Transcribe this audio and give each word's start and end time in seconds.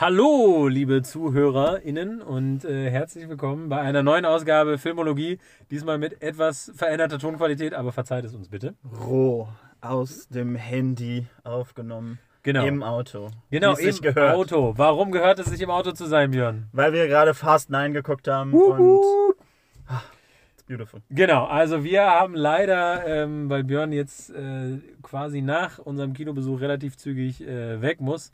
Hallo, 0.00 0.68
liebe 0.68 1.02
ZuhörerInnen 1.02 2.22
und 2.22 2.64
äh, 2.64 2.88
herzlich 2.88 3.28
willkommen 3.28 3.68
bei 3.68 3.80
einer 3.80 4.04
neuen 4.04 4.24
Ausgabe 4.24 4.78
Filmologie. 4.78 5.40
Diesmal 5.72 5.98
mit 5.98 6.22
etwas 6.22 6.70
veränderter 6.76 7.18
Tonqualität, 7.18 7.74
aber 7.74 7.90
verzeiht 7.90 8.24
es 8.24 8.32
uns 8.32 8.48
bitte. 8.48 8.76
Roh 9.04 9.48
aus 9.80 10.28
dem 10.28 10.54
Handy 10.54 11.26
aufgenommen. 11.42 12.20
Genau. 12.44 12.64
Im 12.64 12.84
Auto. 12.84 13.30
Genau, 13.50 13.74
im 13.74 14.00
gehört. 14.00 14.36
Auto. 14.36 14.74
Warum 14.76 15.10
gehört 15.10 15.40
es 15.40 15.46
sich 15.46 15.60
im 15.62 15.70
Auto 15.70 15.90
zu 15.90 16.06
sein, 16.06 16.30
Björn? 16.30 16.68
Weil 16.70 16.92
wir 16.92 17.08
gerade 17.08 17.34
Fast 17.34 17.68
9 17.68 17.92
geguckt 17.92 18.28
haben 18.28 18.54
und. 18.54 19.02
Beautiful. 20.68 21.00
Genau, 21.08 21.46
also 21.46 21.82
wir 21.82 22.02
haben 22.02 22.34
leider, 22.34 23.06
ähm, 23.06 23.48
weil 23.48 23.64
Björn 23.64 23.90
jetzt 23.90 24.28
äh, 24.30 24.78
quasi 25.02 25.40
nach 25.40 25.78
unserem 25.78 26.12
Kinobesuch 26.12 26.60
relativ 26.60 26.98
zügig 26.98 27.40
äh, 27.40 27.80
weg 27.80 28.02
muss, 28.02 28.32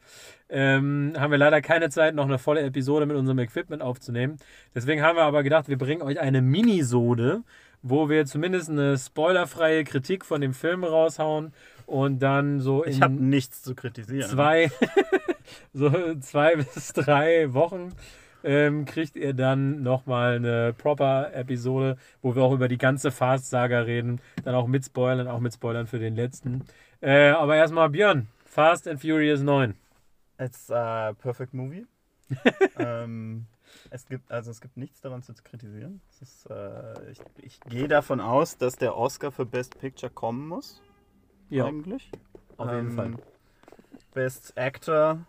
ähm, 0.49 1.13
haben 1.17 1.31
wir 1.31 1.39
leider 1.39 1.63
keine 1.63 1.91
Zeit, 1.91 2.17
noch 2.17 2.25
eine 2.25 2.39
volle 2.39 2.63
Episode 2.63 3.07
mit 3.07 3.17
unserem 3.17 3.39
Equipment 3.39 3.83
aufzunehmen. 3.83 4.37
Deswegen 4.75 5.03
haben 5.03 5.17
wir 5.17 5.23
aber 5.23 5.45
gedacht, 5.45 5.69
wir 5.69 5.79
bringen 5.79 6.03
euch 6.03 6.19
eine 6.19 6.43
Minisode, 6.43 7.45
wo 7.83 8.09
wir 8.09 8.27
zumindest 8.27 8.69
eine 8.69 8.99
spoilerfreie 8.99 9.85
Kritik 9.85 10.25
von 10.25 10.41
dem 10.41 10.55
Film 10.55 10.83
raushauen 10.83 11.53
und 11.87 12.19
dann 12.19 12.59
so 12.59 12.83
in 12.83 12.93
Ich 12.93 13.01
habe 13.01 13.15
nichts 13.15 13.63
zu 13.63 13.77
kritisieren. 13.77 14.29
zwei, 14.29 14.73
so 15.73 15.91
zwei 16.21 16.57
bis 16.75 16.93
drei 16.95 17.55
Wochen 17.55 17.93
ähm, 18.45 18.85
kriegt 18.85 19.17
ihr 19.17 19.35
dann 19.35 19.83
nochmal 19.83 20.37
eine 20.37 20.73
proper 20.75 21.33
Episode, 21.35 21.97
wo 22.23 22.35
wir 22.37 22.43
auch 22.43 22.53
über 22.53 22.69
die 22.69 22.79
ganze 22.79 23.11
Fast-Saga 23.11 23.81
reden. 23.81 24.21
Dann 24.45 24.55
auch 24.55 24.67
mit 24.67 24.85
Spoilern, 24.85 25.27
auch 25.29 25.41
mit 25.41 25.55
Spoilern 25.55 25.87
für 25.87 25.99
den 25.99 26.15
letzten. 26.15 26.65
Äh, 27.01 27.31
aber 27.31 27.57
erstmal 27.57 27.89
Björn, 27.91 28.29
Fast 28.45 28.87
and 28.87 29.01
Furious 29.01 29.41
9. 29.41 29.75
It's 30.39 30.71
a 30.71 31.13
perfect 31.15 31.55
movie. 31.55 31.87
ähm, 32.79 33.47
es 33.91 34.07
gibt 34.07 34.31
also 34.31 34.51
es 34.51 34.61
gibt 34.61 34.77
nichts 34.77 35.01
daran 35.01 35.23
zu 35.23 35.35
kritisieren. 35.35 36.01
Ist, 36.21 36.47
äh, 36.51 37.11
ich, 37.11 37.19
ich 37.43 37.61
gehe 37.61 37.89
davon 37.89 38.21
aus, 38.21 38.57
dass 38.57 38.77
der 38.77 38.97
Oscar 38.97 39.31
für 39.31 39.45
Best 39.47 39.79
Picture 39.79 40.11
kommen 40.11 40.49
muss. 40.49 40.81
Ja, 41.51 41.67
eigentlich. 41.67 42.11
auf 42.57 42.71
jeden 42.71 42.89
Ähm, 42.89 42.97
Fall. 42.97 43.15
Best 44.15 44.57
Actor, 44.57 45.27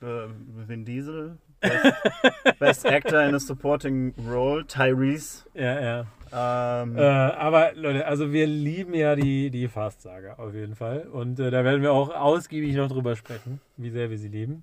äh, 0.00 0.26
Vin 0.66 0.84
Diesel. 0.84 1.38
Best, 1.60 2.58
Best 2.58 2.86
Actor 2.86 3.22
in 3.22 3.34
a 3.34 3.38
Supporting 3.40 4.14
Role, 4.28 4.66
Tyrese. 4.66 5.44
Ja, 5.54 5.80
ja. 5.80 6.06
Ähm, 6.32 6.96
Äh, 6.96 7.00
aber 7.02 7.72
Leute, 7.74 8.06
also 8.06 8.32
wir 8.32 8.46
lieben 8.46 8.94
ja 8.94 9.16
die, 9.16 9.50
die 9.50 9.68
Fast-Saga 9.68 10.34
auf 10.34 10.54
jeden 10.54 10.76
Fall. 10.76 11.08
Und 11.12 11.40
äh, 11.40 11.50
da 11.50 11.64
werden 11.64 11.82
wir 11.82 11.92
auch 11.92 12.10
ausgiebig 12.10 12.74
noch 12.76 12.88
drüber 12.88 13.16
sprechen, 13.16 13.60
wie 13.76 13.90
sehr 13.90 14.10
wir 14.10 14.18
sie 14.18 14.28
lieben. 14.28 14.62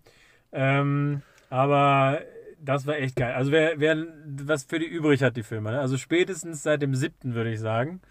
Ähm, 0.53 1.21
aber 1.49 2.21
das 2.63 2.87
war 2.87 2.95
echt 2.97 3.15
geil. 3.15 3.33
Also 3.33 3.51
wer, 3.51 3.79
wer 3.79 3.97
was 4.45 4.63
für 4.63 4.79
die 4.79 4.85
übrig 4.85 5.21
hat, 5.23 5.35
die 5.37 5.43
Filme. 5.43 5.71
Ne? 5.71 5.79
Also 5.79 5.97
spätestens 5.97 6.63
seit 6.63 6.81
dem 6.81 6.95
siebten, 6.95 7.35
würde 7.35 7.51
ich 7.51 7.59
sagen, 7.59 8.01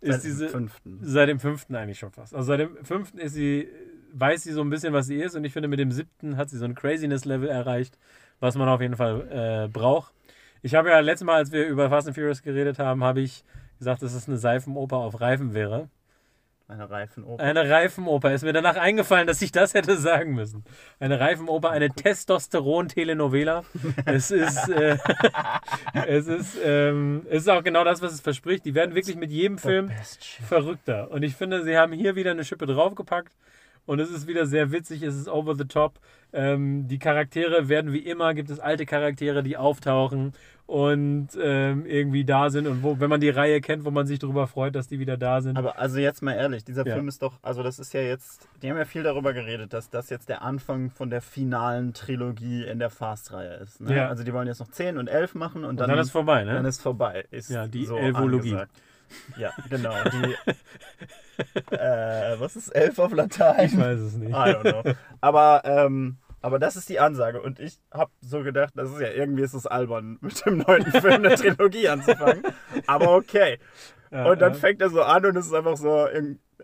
ist 0.00 0.12
seit 0.12 0.24
dem 0.24 0.30
diese. 0.30 0.48
fünften. 0.48 0.98
Seit 1.02 1.28
dem 1.28 1.40
fünften 1.40 1.74
eigentlich 1.76 1.98
schon 1.98 2.12
fast. 2.12 2.34
Also 2.34 2.46
seit 2.46 2.60
dem 2.60 2.84
fünften 2.84 3.18
ist 3.18 3.32
sie, 3.32 3.68
weiß 4.12 4.42
sie 4.42 4.52
so 4.52 4.62
ein 4.62 4.70
bisschen, 4.70 4.92
was 4.92 5.06
sie 5.06 5.16
ist. 5.16 5.36
Und 5.36 5.44
ich 5.44 5.52
finde, 5.52 5.68
mit 5.68 5.78
dem 5.78 5.92
siebten 5.92 6.36
hat 6.36 6.50
sie 6.50 6.58
so 6.58 6.64
ein 6.64 6.74
Craziness-Level 6.74 7.48
erreicht, 7.48 7.98
was 8.40 8.56
man 8.56 8.68
auf 8.68 8.80
jeden 8.80 8.96
Fall 8.96 9.66
äh, 9.66 9.68
braucht. 9.68 10.12
Ich 10.62 10.74
habe 10.74 10.90
ja 10.90 11.00
letztes 11.00 11.26
Mal, 11.26 11.36
als 11.36 11.52
wir 11.52 11.66
über 11.66 11.88
Fast 11.88 12.06
and 12.06 12.16
Furious 12.16 12.42
geredet 12.42 12.78
haben, 12.78 13.02
habe 13.02 13.20
ich 13.20 13.44
gesagt, 13.78 14.02
dass 14.02 14.12
es 14.12 14.28
eine 14.28 14.36
Seifenoper 14.36 14.98
auf 14.98 15.20
Reifen 15.20 15.54
wäre. 15.54 15.88
Eine 16.70 16.88
Reifenoper. 16.88 17.42
Eine 17.42 17.68
Reifenoper. 17.68 18.32
Ist 18.32 18.44
mir 18.44 18.52
danach 18.52 18.76
eingefallen, 18.76 19.26
dass 19.26 19.42
ich 19.42 19.50
das 19.50 19.74
hätte 19.74 19.96
sagen 19.96 20.34
müssen. 20.34 20.62
Eine 21.00 21.18
Reifenoper, 21.18 21.70
eine 21.70 21.90
Testosteron-Telenovela. 21.90 23.64
es 24.04 24.30
ist, 24.30 24.68
äh, 24.68 24.96
es 26.06 26.28
ist, 26.28 26.56
ähm, 26.64 27.26
es 27.28 27.42
ist 27.42 27.48
auch 27.48 27.64
genau 27.64 27.82
das, 27.82 28.02
was 28.02 28.12
es 28.12 28.20
verspricht. 28.20 28.64
Die 28.66 28.76
werden 28.76 28.94
wirklich 28.94 29.16
mit 29.16 29.32
jedem 29.32 29.58
Film 29.58 29.90
verrückter. 30.46 31.10
Und 31.10 31.24
ich 31.24 31.34
finde, 31.34 31.64
sie 31.64 31.76
haben 31.76 31.92
hier 31.92 32.14
wieder 32.14 32.30
eine 32.30 32.44
Schippe 32.44 32.66
draufgepackt. 32.66 33.32
Und 33.90 33.98
es 33.98 34.08
ist 34.12 34.28
wieder 34.28 34.46
sehr 34.46 34.70
witzig, 34.70 35.02
es 35.02 35.16
ist 35.16 35.28
over 35.28 35.56
the 35.56 35.64
top. 35.64 35.98
Ähm, 36.32 36.86
die 36.86 37.00
Charaktere 37.00 37.68
werden 37.68 37.92
wie 37.92 37.98
immer, 37.98 38.34
gibt 38.34 38.48
es 38.48 38.60
alte 38.60 38.86
Charaktere, 38.86 39.42
die 39.42 39.56
auftauchen 39.56 40.32
und 40.66 41.30
ähm, 41.42 41.86
irgendwie 41.86 42.24
da 42.24 42.50
sind. 42.50 42.68
Und 42.68 42.84
wo, 42.84 43.00
wenn 43.00 43.10
man 43.10 43.20
die 43.20 43.30
Reihe 43.30 43.60
kennt, 43.60 43.84
wo 43.84 43.90
man 43.90 44.06
sich 44.06 44.20
darüber 44.20 44.46
freut, 44.46 44.76
dass 44.76 44.86
die 44.86 45.00
wieder 45.00 45.16
da 45.16 45.40
sind. 45.40 45.56
Aber 45.58 45.76
also 45.76 45.98
jetzt 45.98 46.22
mal 46.22 46.34
ehrlich, 46.34 46.64
dieser 46.64 46.86
Ja. 46.86 46.94
Film 46.94 47.08
ist 47.08 47.20
doch, 47.20 47.40
also 47.42 47.64
das 47.64 47.80
ist 47.80 47.92
ja 47.92 48.00
jetzt, 48.00 48.48
die 48.62 48.70
haben 48.70 48.76
ja 48.76 48.84
viel 48.84 49.02
darüber 49.02 49.32
geredet, 49.32 49.72
dass 49.72 49.90
das 49.90 50.08
jetzt 50.08 50.28
der 50.28 50.42
Anfang 50.42 50.90
von 50.92 51.10
der 51.10 51.20
finalen 51.20 51.92
Trilogie 51.92 52.62
in 52.62 52.78
der 52.78 52.90
Fast-Reihe 52.90 53.54
ist. 53.54 53.80
Ne? 53.80 53.96
Ja. 53.96 54.06
Also 54.08 54.22
die 54.22 54.32
wollen 54.32 54.46
jetzt 54.46 54.60
noch 54.60 54.70
10 54.70 54.98
und 54.98 55.08
11 55.08 55.34
machen 55.34 55.64
und 55.64 55.70
und 55.70 55.80
dann, 55.80 55.90
dann, 55.90 55.98
ist 55.98 56.12
vorbei, 56.12 56.44
ne? 56.44 56.52
dann 56.54 56.64
ist 56.64 56.80
vorbei. 56.80 57.24
Ist 57.32 57.50
Ja, 57.50 57.66
die 57.66 57.86
so 57.86 57.96
Elvologie. 57.96 58.50
angesagt. 58.50 58.70
Ja, 59.36 59.52
genau. 59.68 59.94
Die, 60.12 61.74
äh, 61.74 62.38
was 62.38 62.56
ist 62.56 62.68
elf 62.68 62.98
auf 62.98 63.12
Latein? 63.12 63.66
ich 63.66 63.78
weiß 63.78 63.98
es 64.00 64.14
nicht. 64.14 64.30
I 64.30 64.54
don't 64.54 64.82
know. 64.82 64.92
Aber, 65.20 65.62
ähm, 65.64 66.18
aber 66.42 66.58
das 66.58 66.76
ist 66.76 66.88
die 66.88 67.00
Ansage. 67.00 67.40
Und 67.42 67.60
ich 67.60 67.78
habe 67.92 68.10
so 68.20 68.42
gedacht, 68.42 68.72
das 68.76 68.90
ist 68.90 69.00
ja 69.00 69.08
irgendwie 69.08 69.42
ist 69.42 69.54
es 69.54 69.66
albern, 69.66 70.18
mit 70.20 70.44
dem 70.46 70.58
neunten 70.58 70.92
Film 71.00 71.24
eine 71.24 71.34
Trilogie 71.36 71.88
anzufangen. 71.88 72.42
Aber 72.86 73.14
okay. 73.14 73.58
Ja, 74.10 74.26
Und 74.26 74.40
dann 74.40 74.54
ja. 74.54 74.58
fängt 74.58 74.80
er 74.82 74.90
so 74.90 75.02
an 75.02 75.24
und 75.24 75.36
es 75.36 75.46
ist 75.46 75.54
einfach 75.54 75.76
so, 75.76 76.08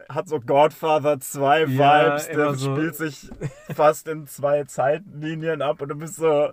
hat 0.09 0.29
so 0.29 0.41
Godfather 0.41 1.21
2 1.21 1.69
Vibes, 1.69 1.77
Ja, 2.29 2.35
der 2.35 2.55
so. 2.55 2.75
spielt 2.75 2.97
sich 2.97 3.31
fast 3.75 4.09
in 4.09 4.27
zwei 4.27 4.65
Zeitlinien 4.65 5.63
ab 5.63 5.81
und 5.81 5.89
du 5.89 5.95
bist 5.95 6.17
so, 6.17 6.51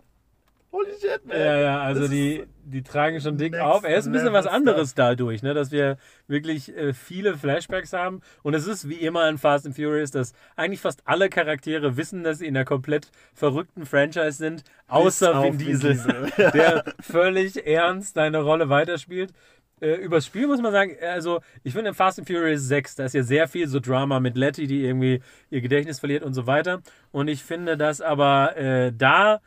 holy 0.74 0.92
shit, 1.00 1.26
man. 1.26 1.38
Ja, 1.38 1.60
ja, 1.60 1.82
also 1.82 2.02
Das 2.02 2.10
die, 2.10 2.44
die 2.66 2.82
tragen 2.84 3.22
schon 3.22 3.38
dick 3.38 3.58
auf. 3.58 3.84
Er 3.84 3.96
ist 3.96 4.08
ein 4.08 4.12
bisschen 4.12 4.34
was 4.34 4.48
anderes 4.48 4.96
dadurch, 4.96 5.44
ne? 5.44 5.54
dass 5.54 5.72
wir 5.72 5.98
wirklich 6.28 6.76
äh, 6.76 6.94
viele 6.94 7.38
Flashbacks 7.38 7.94
haben. 7.94 8.22
Und 8.42 8.54
es 8.54 8.68
ist 8.68 8.90
wie 8.90 8.96
immer 8.96 9.30
in 9.30 9.38
Fast 9.38 9.66
and 9.66 9.76
Furious, 9.76 10.12
dass 10.12 10.34
eigentlich 10.56 10.82
fast 10.82 11.04
alle 11.06 11.30
Charaktere 11.30 11.96
wissen, 11.96 12.24
dass 12.24 12.40
sie 12.40 12.48
in 12.48 12.58
einer 12.58 12.66
komplett 12.66 13.12
verrückten 13.34 13.86
Franchise 13.86 14.34
sind, 14.34 14.64
außer 14.88 15.42
Vin 15.44 15.58
Diesel, 15.58 16.00
der 16.38 16.84
völlig 17.00 17.66
ernst 17.66 18.16
seine 18.16 18.42
Rolle 18.42 18.68
weiterspielt. 18.70 19.32
Äh, 19.80 19.96
übers 19.96 20.26
Spiel 20.26 20.48
muss 20.48 20.62
man 20.62 20.72
sagen, 20.72 20.96
also 21.02 21.42
ich 21.64 21.74
finde 21.74 21.90
in 21.90 21.96
Fast 21.96 22.18
and 22.18 22.28
Furious 22.28 22.64
6, 22.68 22.96
da 22.96 23.06
ist 23.06 23.14
ja 23.14 23.24
sehr 23.24 23.48
viel 23.48 23.68
so 23.68 23.80
Drama 23.80 24.20
mit 24.20 24.38
Letty, 24.38 24.66
die 24.66 24.84
irgendwie 24.84 25.22
ihr 25.50 25.62
Gedächtnis 25.62 26.00
verliert 26.00 26.24
und 26.24 26.34
so 26.34 26.48
weiter. 26.48 26.82
Und 27.12 27.28
ich 27.28 27.44
finde, 27.44 27.76
dass 27.78 28.00
aber 28.00 28.56
äh, 28.56 28.94
da 28.96 29.42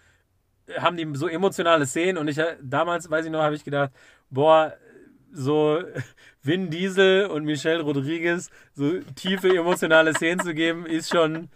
haben 0.78 0.96
die 0.96 1.08
so 1.14 1.28
emotionale 1.28 1.86
Szenen 1.86 2.18
und 2.18 2.28
ich 2.28 2.40
damals, 2.62 3.10
weiß 3.10 3.26
ich 3.26 3.30
noch, 3.30 3.42
habe 3.42 3.54
ich 3.54 3.64
gedacht, 3.64 3.90
boah, 4.30 4.74
so 5.32 5.80
Vin 6.42 6.70
Diesel 6.70 7.26
und 7.26 7.44
Michelle 7.44 7.82
Rodriguez 7.82 8.50
so 8.74 9.00
tiefe 9.14 9.54
emotionale 9.54 10.14
Szenen 10.14 10.40
zu 10.40 10.54
geben, 10.54 10.86
ist 10.86 11.10
schon 11.10 11.48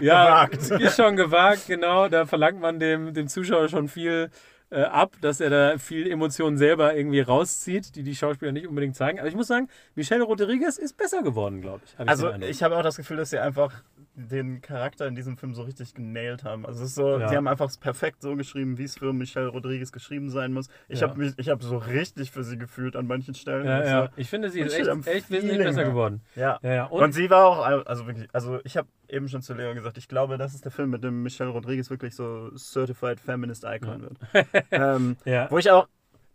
ja, 0.00 0.46
Gewagt. 0.46 0.82
ist 0.82 0.96
schon 0.96 1.16
gewagt, 1.16 1.66
genau. 1.66 2.08
Da 2.08 2.26
verlangt 2.26 2.60
man 2.60 2.78
dem, 2.78 3.14
dem 3.14 3.28
Zuschauer 3.28 3.68
schon 3.68 3.88
viel 3.88 4.30
äh, 4.70 4.82
ab, 4.82 5.12
dass 5.20 5.40
er 5.40 5.50
da 5.50 5.78
viel 5.78 6.10
Emotionen 6.10 6.58
selber 6.58 6.94
irgendwie 6.94 7.20
rauszieht, 7.20 7.94
die 7.94 8.02
die 8.02 8.14
Schauspieler 8.14 8.52
nicht 8.52 8.66
unbedingt 8.66 8.96
zeigen. 8.96 9.18
Aber 9.18 9.28
ich 9.28 9.34
muss 9.34 9.46
sagen, 9.46 9.68
Michelle 9.94 10.24
Rodriguez 10.24 10.76
ist 10.76 10.96
besser 10.96 11.22
geworden, 11.22 11.60
glaube 11.60 11.82
ich. 11.84 11.98
Hab 11.98 12.08
Also 12.08 12.32
ich 12.34 12.62
habe 12.62 12.76
auch 12.76 12.82
das 12.82 12.96
Gefühl, 12.96 13.16
dass 13.18 13.30
sie 13.30 13.38
einfach 13.38 13.72
den 14.18 14.62
Charakter 14.62 15.06
in 15.06 15.14
diesem 15.14 15.36
Film 15.36 15.54
so 15.54 15.62
richtig 15.62 15.92
genailt 15.94 16.42
haben. 16.42 16.64
Also 16.64 16.82
es 16.82 16.88
ist 16.90 16.94
so, 16.94 17.18
Ja. 17.18 17.28
sie 17.28 17.36
haben 17.36 17.46
einfach 17.46 17.70
perfekt 17.78 18.22
so 18.22 18.34
geschrieben, 18.34 18.78
wie 18.78 18.84
es 18.84 18.96
für 18.98 19.12
Michelle 19.12 19.48
Rodriguez 19.48 19.92
geschrieben 19.92 20.30
sein 20.30 20.52
muss. 20.54 20.68
Ich 20.88 21.00
Ja. 21.00 21.08
habe 21.10 21.18
mich, 21.20 21.34
ich 21.36 21.50
habe 21.50 21.62
so 21.62 21.76
richtig 21.76 22.30
für 22.30 22.42
sie 22.42 22.56
gefühlt 22.56 22.96
an 22.96 23.06
manchen 23.06 23.34
Stellen. 23.34 23.66
ja, 23.66 23.78
Und 23.78 23.84
ja. 23.86 24.08
Ich 24.16 24.30
finde, 24.30 24.48
sie 24.50 24.62
Und 24.62 24.68
ist 24.68 24.78
echt, 24.78 25.06
echt 25.06 25.30
wesentlich 25.30 25.58
besser 25.58 25.84
geworden. 25.84 26.22
ja. 26.34 26.58
Ja, 26.62 26.74
ja. 26.74 26.84
Und, 26.86 27.12
sie 27.12 27.28
war 27.28 27.44
auch, 27.44 27.86
also 27.86 28.06
wirklich, 28.06 28.26
also 28.32 28.58
ich 28.64 28.76
habe 28.78 28.88
eben 29.08 29.28
schon 29.28 29.42
zu 29.42 29.52
Leo 29.52 29.74
gesagt, 29.74 29.98
ich 29.98 30.08
glaube, 30.08 30.38
das 30.38 30.54
ist 30.54 30.64
der 30.64 30.72
Film, 30.72 30.90
mit 30.90 31.04
dem 31.04 31.22
Michelle 31.22 31.50
Rodriguez 31.50 31.90
wirklich 31.90 32.14
so 32.16 32.50
Certified 32.56 33.20
Feminist 33.20 33.64
Icon 33.64 34.00
wird. 34.02 34.18
ähm, 34.70 35.16
ja. 35.26 35.50
wo 35.50 35.58
ich 35.58 35.70
auch, 35.70 35.88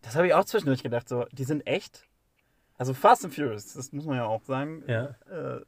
das 0.03 0.15
habe 0.15 0.27
ich 0.27 0.33
auch 0.35 0.45
zwischendurch 0.45 0.83
gedacht, 0.83 1.09
so, 1.09 1.25
die 1.31 1.43
sind 1.45 1.65
echt, 1.65 2.05
also 2.77 2.93
Fast 2.93 3.25
and 3.25 3.33
Furious, 3.33 3.73
das 3.73 3.91
muss 3.91 4.05
man 4.05 4.17
ja 4.17 4.25
auch 4.25 4.43
sagen, 4.43 4.83
Ja. 4.87 5.15
äh, 5.31 5.61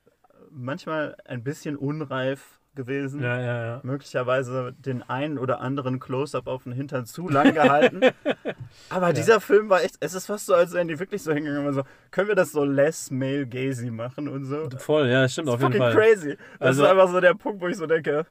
manchmal 0.54 1.16
ein 1.26 1.44
bisschen 1.44 1.76
unreif 1.76 2.60
gewesen. 2.76 3.22
Ja, 3.22 3.40
ja, 3.40 3.66
ja. 3.66 3.80
Möglicherweise 3.84 4.74
den 4.80 5.04
einen 5.08 5.38
oder 5.38 5.60
anderen 5.62 6.00
Close-Up 6.00 6.48
auf 6.48 6.64
den 6.64 6.72
Hintern 6.74 7.06
zu 7.06 7.30
lang 7.30 7.54
gehalten. 7.54 8.02
Aber 8.90 9.14
dieser 9.14 9.40
Film 9.42 9.70
war 9.70 9.84
echt, 9.84 9.98
es 10.00 10.16
ist 10.16 10.26
fast 10.26 10.48
so, 10.48 10.56
als 10.56 10.74
wären 10.74 10.88
die 10.88 11.00
wirklich 11.00 11.22
so 11.22 11.32
hingegangen 11.34 11.68
und 11.68 11.74
so, 11.76 11.84
können 12.10 12.30
wir 12.30 12.36
das 12.36 12.52
so 12.52 12.64
less 12.64 13.12
male 13.12 13.46
gazy 13.46 13.92
machen 13.92 14.28
und 14.28 14.46
so. 14.46 14.70
Voll, 14.78 15.08
ja, 15.08 15.28
stimmt 15.30 15.50
auf 15.50 15.62
jeden 15.62 15.74
Fucking 15.74 15.82
Fall. 15.82 15.94
crazy. 15.94 16.38
Das 16.60 16.70
Also- 16.70 16.84
ist 16.86 16.90
einfach 16.90 17.10
so 17.10 17.20
der 17.22 17.36
Punkt, 17.36 17.62
wo 17.62 17.68
ich 17.68 17.78
so 17.78 17.86
denke, 17.86 18.26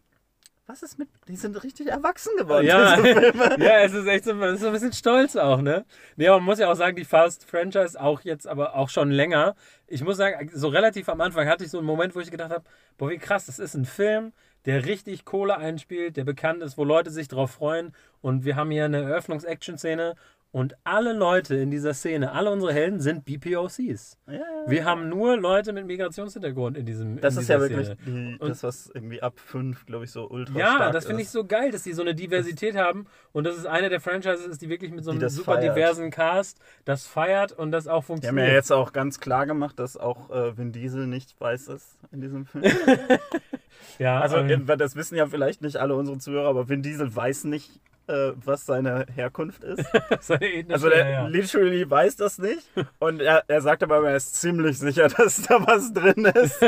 was 0.72 0.82
ist 0.82 0.98
mit, 0.98 1.08
die 1.28 1.36
sind 1.36 1.62
richtig 1.62 1.88
erwachsen 1.88 2.34
geworden. 2.38 2.66
Ja, 2.66 2.98
ja, 3.58 3.80
es 3.82 3.92
ist 3.92 4.06
echt 4.06 4.24
so, 4.24 4.34
man 4.34 4.54
ist 4.54 4.64
ein 4.64 4.72
bisschen 4.72 4.94
stolz 4.94 5.36
auch, 5.36 5.60
ne? 5.60 5.84
Nee, 6.16 6.28
aber 6.28 6.38
man 6.38 6.46
muss 6.46 6.58
ja 6.58 6.70
auch 6.70 6.76
sagen, 6.76 6.96
die 6.96 7.04
Fast-Franchise 7.04 8.00
auch 8.00 8.22
jetzt, 8.22 8.46
aber 8.46 8.74
auch 8.74 8.88
schon 8.88 9.10
länger. 9.10 9.54
Ich 9.86 10.02
muss 10.02 10.16
sagen, 10.16 10.50
so 10.54 10.69
relativ 10.69 11.10
am 11.10 11.20
Anfang 11.20 11.46
hatte 11.46 11.64
ich 11.64 11.70
so 11.70 11.78
einen 11.78 11.86
Moment, 11.86 12.14
wo 12.14 12.20
ich 12.20 12.30
gedacht 12.30 12.50
habe, 12.50 12.64
boah, 12.96 13.10
wie 13.10 13.19
krass, 13.19 13.46
das 13.46 13.58
ist 13.58 13.74
ein 13.74 13.84
Film, 13.84 14.32
der 14.64 14.86
richtig 14.86 15.26
Kohle 15.26 15.58
einspielt, 15.58 16.16
der 16.16 16.24
bekannt 16.24 16.62
ist, 16.62 16.78
wo 16.78 16.84
Leute 16.84 17.10
sich 17.10 17.28
drauf 17.28 17.50
freuen. 17.50 17.94
Und 18.22 18.46
wir 18.46 18.56
haben 18.56 18.70
hier 18.70 18.86
eine 18.86 19.02
Eröffnungs-Action-Szene 19.02 20.14
und 20.52 20.76
alle 20.84 21.14
Leute 21.14 21.56
in 21.56 21.70
dieser 21.70 21.94
Szene, 21.94 22.32
alle 22.32 22.50
unsere 22.50 22.72
Helden 22.75 23.00
sind 23.00 23.25
BPOCs. 23.25 24.19
Ja, 24.26 24.34
ja. 24.34 24.40
Wir 24.66 24.84
haben 24.84 25.08
nur 25.08 25.37
Leute 25.38 25.72
mit 25.72 25.87
Migrationshintergrund 25.87 26.76
in 26.76 26.84
diesem 26.84 27.19
Das 27.20 27.34
in 27.37 27.40
ist 27.40 27.49
ja 27.49 27.58
wirklich 27.58 27.90
die, 28.06 28.37
das, 28.38 28.62
was 28.62 28.90
irgendwie 28.94 29.22
ab 29.22 29.40
5, 29.40 29.87
glaube 29.87 30.04
ich, 30.04 30.10
so 30.12 30.28
ultra 30.28 30.58
Ja, 30.58 30.90
das 30.93 31.06
finde 31.06 31.22
ich 31.22 31.31
so 31.31 31.44
geil, 31.44 31.70
dass 31.70 31.82
die 31.84 31.94
so 31.94 32.02
eine 32.02 32.14
Diversität 32.14 32.76
haben 32.76 33.06
und 33.32 33.44
das 33.44 33.56
ist 33.56 33.66
eine 33.66 33.88
der 33.88 34.00
Franchises, 34.00 34.46
ist, 34.46 34.60
die 34.62 34.69
wirklich 34.69 34.93
mit 34.93 35.04
so 35.04 35.10
einem 35.10 35.20
das 35.20 35.34
super 35.34 35.54
feiert. 35.54 35.75
diversen 35.75 36.10
Cast 36.10 36.58
das 36.84 37.06
feiert 37.06 37.52
und 37.52 37.72
das 37.72 37.88
auch 37.88 37.90
Die 37.90 37.96
haben 37.96 38.06
funktioniert. 38.06 38.48
ja 38.48 38.55
jetzt 38.55 38.72
auch 38.72 38.93
ganz 38.93 39.20
klar 39.20 39.46
gemacht, 39.46 39.78
dass 39.78 39.96
auch 39.96 40.31
äh, 40.31 40.56
Vin 40.58 40.70
Diesel 40.72 41.06
nicht 41.06 41.40
weiß 41.40 41.69
ist 41.69 41.96
in 42.12 42.20
diesem 42.20 42.44
Film. 42.44 42.64
ja, 43.98 44.20
Also, 44.20 44.37
ähm, 44.37 44.69
äh, 44.69 44.76
das 44.76 44.96
wissen 44.96 45.16
ja 45.16 45.26
vielleicht 45.26 45.62
nicht 45.62 45.76
alle 45.78 45.94
unsere 45.94 46.19
Zuhörer, 46.19 46.48
aber 46.48 46.69
Vin 46.69 46.82
Diesel 46.82 47.14
weiß 47.14 47.44
nicht, 47.44 47.81
äh, 48.12 48.32
was 48.44 48.66
seine 48.66 49.06
Herkunft 49.14 49.64
ist. 49.64 49.84
seine 50.20 50.44
ethnische, 50.46 50.74
Also, 50.74 50.88
der 50.88 50.98
ja, 50.98 51.10
ja. 51.10 51.26
literally 51.26 51.88
weiß 51.88 52.16
das 52.16 52.38
nicht. 52.38 52.62
Und 52.98 53.20
er, 53.20 53.44
er 53.48 53.60
sagt 53.60 53.82
aber, 53.82 54.08
er 54.08 54.16
ist 54.16 54.36
ziemlich 54.40 54.78
sicher, 54.78 55.08
dass 55.16 55.42
da 55.42 55.66
was 55.66 55.92
drin 55.92 56.24
ist. 56.26 56.62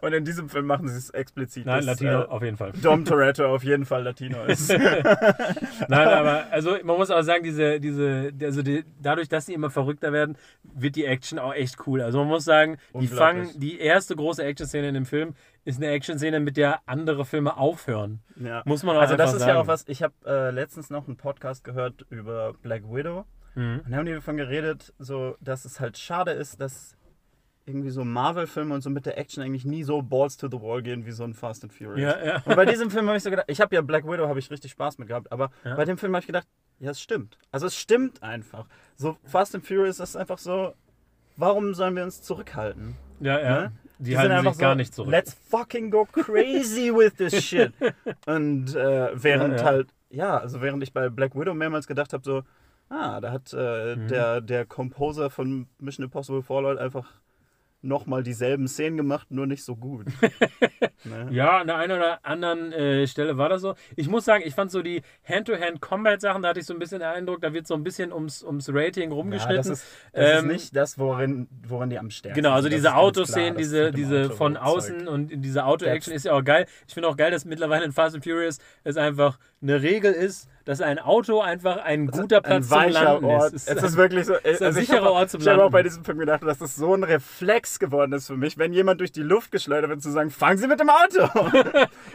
Und 0.00 0.12
in 0.12 0.24
diesem 0.24 0.48
Film 0.48 0.66
machen 0.66 0.88
sie 0.88 0.96
es 0.96 1.10
explizit. 1.10 1.66
Nein, 1.66 1.78
dass, 1.86 2.00
Latino 2.00 2.22
Äh, 2.22 2.26
auf 2.26 2.42
jeden 2.42 2.56
Fall. 2.56 2.72
Dom 2.82 3.04
Toretto 3.04 3.46
auf 3.46 3.64
jeden 3.64 3.84
Fall 3.84 4.02
Latino 4.02 4.44
ist. 4.44 4.70
Nein, 4.70 6.08
aber 6.08 6.46
also 6.50 6.76
man 6.84 6.96
muss 6.96 7.10
auch 7.10 7.22
sagen, 7.22 7.42
diese, 7.42 7.80
diese, 7.80 8.32
also 8.42 8.62
die, 8.62 8.84
dadurch, 9.00 9.28
dass 9.28 9.46
sie 9.46 9.54
immer 9.54 9.70
verrückter 9.70 10.12
werden, 10.12 10.36
wird 10.62 10.96
die 10.96 11.04
Action 11.04 11.38
auch 11.38 11.54
echt 11.54 11.76
cool. 11.86 12.00
Also 12.00 12.18
man 12.18 12.28
muss 12.28 12.44
sagen, 12.44 12.78
die 12.94 13.08
fangen, 13.08 13.50
die 13.56 13.80
erste 13.80 14.16
große 14.16 14.42
Action-Szene 14.42 14.88
in 14.88 14.94
dem 14.94 15.06
Film 15.06 15.34
ist 15.64 15.76
eine 15.78 15.88
Action-Szene, 15.92 16.40
mit 16.40 16.56
der 16.56 16.80
andere 16.86 17.24
Filme 17.24 17.56
aufhören. 17.56 18.20
ja. 18.36 18.62
Muss 18.64 18.82
man 18.82 18.96
auch 18.96 19.00
Also, 19.02 19.16
das 19.16 19.32
ist 19.32 19.40
sagen. 19.40 19.54
ja 19.54 19.60
auch 19.60 19.66
was. 19.66 19.86
Ich 19.88 20.02
habe 20.02 20.14
äh, 20.26 20.50
letztens 20.50 20.90
noch 20.90 21.06
einen 21.06 21.16
Podcast 21.16 21.62
gehört 21.64 22.04
über 22.10 22.54
Black 22.54 22.82
Widow. 22.84 23.24
Mhm. 23.54 23.82
Und 23.84 23.90
da 23.92 23.96
haben 23.98 24.06
die 24.06 24.12
davon 24.12 24.36
geredet, 24.36 24.92
so, 24.98 25.36
dass 25.40 25.64
es 25.64 25.78
halt 25.78 25.98
schade 25.98 26.32
ist, 26.32 26.60
dass 26.60 26.96
irgendwie 27.64 27.90
so 27.90 28.04
Marvel-Filme 28.04 28.74
und 28.74 28.80
so 28.80 28.90
mit 28.90 29.06
der 29.06 29.18
Action 29.18 29.40
eigentlich 29.42 29.64
nie 29.64 29.84
so 29.84 30.02
Balls 30.02 30.36
to 30.36 30.48
the 30.50 30.60
Wall 30.60 30.82
gehen 30.82 31.06
wie 31.06 31.12
so 31.12 31.22
ein 31.22 31.32
Fast 31.34 31.62
and 31.62 31.72
Furious. 31.72 32.00
Ja, 32.00 32.24
ja. 32.24 32.42
Und 32.44 32.56
bei 32.56 32.64
diesem 32.64 32.90
Film 32.90 33.06
habe 33.06 33.16
ich 33.16 33.22
so 33.22 33.30
gedacht, 33.30 33.46
ich 33.48 33.60
habe 33.60 33.72
ja 33.76 33.82
Black 33.82 34.04
Widow, 34.04 34.26
habe 34.26 34.40
ich 34.40 34.50
richtig 34.50 34.72
Spaß 34.72 34.98
mit 34.98 35.06
gehabt, 35.06 35.30
aber 35.30 35.50
Ja. 35.64 35.76
bei 35.76 35.84
dem 35.84 35.96
Film 35.96 36.12
habe 36.14 36.20
ich 36.22 36.26
gedacht, 36.26 36.48
ja, 36.80 36.90
es 36.90 37.00
stimmt. 37.00 37.38
Also 37.52 37.66
es 37.66 37.76
stimmt 37.76 38.20
einfach. 38.22 38.66
So 38.96 39.16
Fast 39.22 39.54
and 39.54 39.64
Furious 39.64 40.00
ist 40.00 40.16
einfach 40.16 40.38
so, 40.38 40.74
warum 41.36 41.74
sollen 41.74 41.94
wir 41.94 42.02
uns 42.02 42.20
zurückhalten? 42.22 42.96
Ja, 43.20 43.38
ja. 43.38 43.60
Ne? 43.60 43.72
Die, 44.04 44.16
halten 44.18 44.48
sich 44.48 44.58
gar 44.58 44.74
nicht 44.74 44.94
zurück. 44.94 45.10
Let's 45.10 45.34
fucking 45.50 45.90
go 45.90 46.04
crazy 46.06 46.92
with 46.92 47.14
this 47.16 47.42
shit. 47.44 47.72
Und 48.26 48.74
äh, 48.74 49.10
während 49.14 49.54
Ja, 49.54 49.58
ja. 49.58 49.64
halt, 49.64 49.88
ja, 50.10 50.38
also 50.38 50.60
während 50.60 50.82
ich 50.82 50.92
bei 50.92 51.08
Black 51.08 51.34
Widow 51.34 51.54
mehrmals 51.54 51.86
gedacht 51.86 52.12
habe, 52.12 52.22
so, 52.24 52.42
ah, 52.88 53.20
da 53.20 53.30
hat 53.32 53.52
äh, 53.52 53.96
Mhm. 53.96 54.08
der, 54.08 54.40
der 54.40 54.66
Composer 54.66 55.30
von 55.30 55.66
Mission 55.78 56.04
Impossible 56.04 56.42
Fallout 56.42 56.78
einfach 56.78 57.10
nochmal 57.82 58.22
dieselben 58.22 58.68
Szenen 58.68 58.96
gemacht, 58.96 59.30
nur 59.30 59.46
nicht 59.46 59.64
so 59.64 59.76
gut. 59.76 60.06
ne? 61.04 61.28
Ja, 61.30 61.58
an 61.58 61.66
der 61.66 61.76
einen 61.76 61.96
oder 61.98 62.24
anderen 62.24 62.72
äh, 62.72 63.06
Stelle 63.06 63.36
war 63.38 63.48
das 63.48 63.62
so. 63.62 63.74
Ich 63.96 64.08
muss 64.08 64.24
sagen, 64.24 64.44
ich 64.46 64.54
fand 64.54 64.70
so 64.70 64.82
die 64.82 65.02
Hand-to-Hand-Combat-Sachen, 65.28 66.42
da 66.42 66.48
hatte 66.50 66.60
ich 66.60 66.66
so 66.66 66.72
ein 66.74 66.78
bisschen 66.78 67.00
den 67.00 67.08
Eindruck, 67.08 67.40
da 67.40 67.52
wird 67.52 67.66
so 67.66 67.74
ein 67.74 67.82
bisschen 67.82 68.12
ums, 68.12 68.42
ums 68.42 68.68
Rating 68.72 69.10
Ja, 69.10 69.16
rumgeschnitten. 69.16 69.56
das 69.56 69.66
ist, 69.66 69.86
das 70.12 70.42
Ähm, 70.42 70.50
ist 70.50 70.52
nicht 70.62 70.76
das, 70.76 70.98
worin, 70.98 71.48
woran 71.66 71.90
die 71.90 71.98
am 71.98 72.10
stärksten 72.10 72.42
Genau, 72.42 72.54
also 72.54 72.68
diese 72.68 72.94
Autoszenen, 72.94 73.56
diese, 73.56 73.90
diese 73.92 74.24
Auto 74.26 74.34
von 74.36 74.54
Zeug. 74.54 74.62
außen 74.62 75.08
und 75.08 75.28
diese 75.44 75.64
Auto-Action 75.64 76.12
ist 76.14 76.24
ja 76.24 76.32
auch 76.32 76.44
geil. 76.44 76.66
Ich 76.86 76.94
finde 76.94 77.08
auch 77.08 77.16
geil, 77.16 77.30
dass 77.30 77.44
mittlerweile 77.44 77.84
in 77.84 77.92
Fast 77.92 78.14
and 78.14 78.24
Furious 78.24 78.58
es 78.84 78.96
einfach 78.96 79.38
eine 79.62 79.80
Regel 79.82 80.12
ist, 80.12 80.48
dass 80.64 80.80
ein 80.80 80.98
Auto 80.98 81.40
einfach 81.40 81.78
ein 81.78 82.06
guter 82.06 82.40
Platz 82.40 82.70
ein 82.70 82.92
zum 82.92 83.02
Landen 83.02 83.24
Ort. 83.24 83.52
ist. 83.52 83.68
Es 83.68 83.82
ist 83.82 83.96
wirklich 83.96 84.26
so. 84.26 84.34
ist 84.34 84.60
ein 84.60 84.66
also 84.68 84.80
ich 84.80 84.86
sicherer 84.86 85.10
Ort 85.10 85.30
zum 85.30 85.40
ich 85.40 85.46
habe 85.48 85.56
auch 85.56 85.62
Landen. 85.62 85.72
bei 85.72 85.82
diesem 85.82 86.04
Film 86.04 86.18
gedacht, 86.18 86.42
dass 86.42 86.58
das 86.58 86.76
so 86.76 86.94
ein 86.94 87.02
Reflex 87.02 87.78
geworden 87.78 88.12
ist 88.12 88.26
für 88.26 88.36
mich, 88.36 88.58
wenn 88.58 88.72
jemand 88.72 89.00
durch 89.00 89.12
die 89.12 89.22
Luft 89.22 89.50
geschleudert 89.50 89.90
wird, 89.90 90.02
zu 90.02 90.10
sagen, 90.10 90.30
fangen 90.30 90.58
Sie 90.58 90.66
mit 90.68 90.78
dem 90.80 90.90
Auto. 90.90 91.28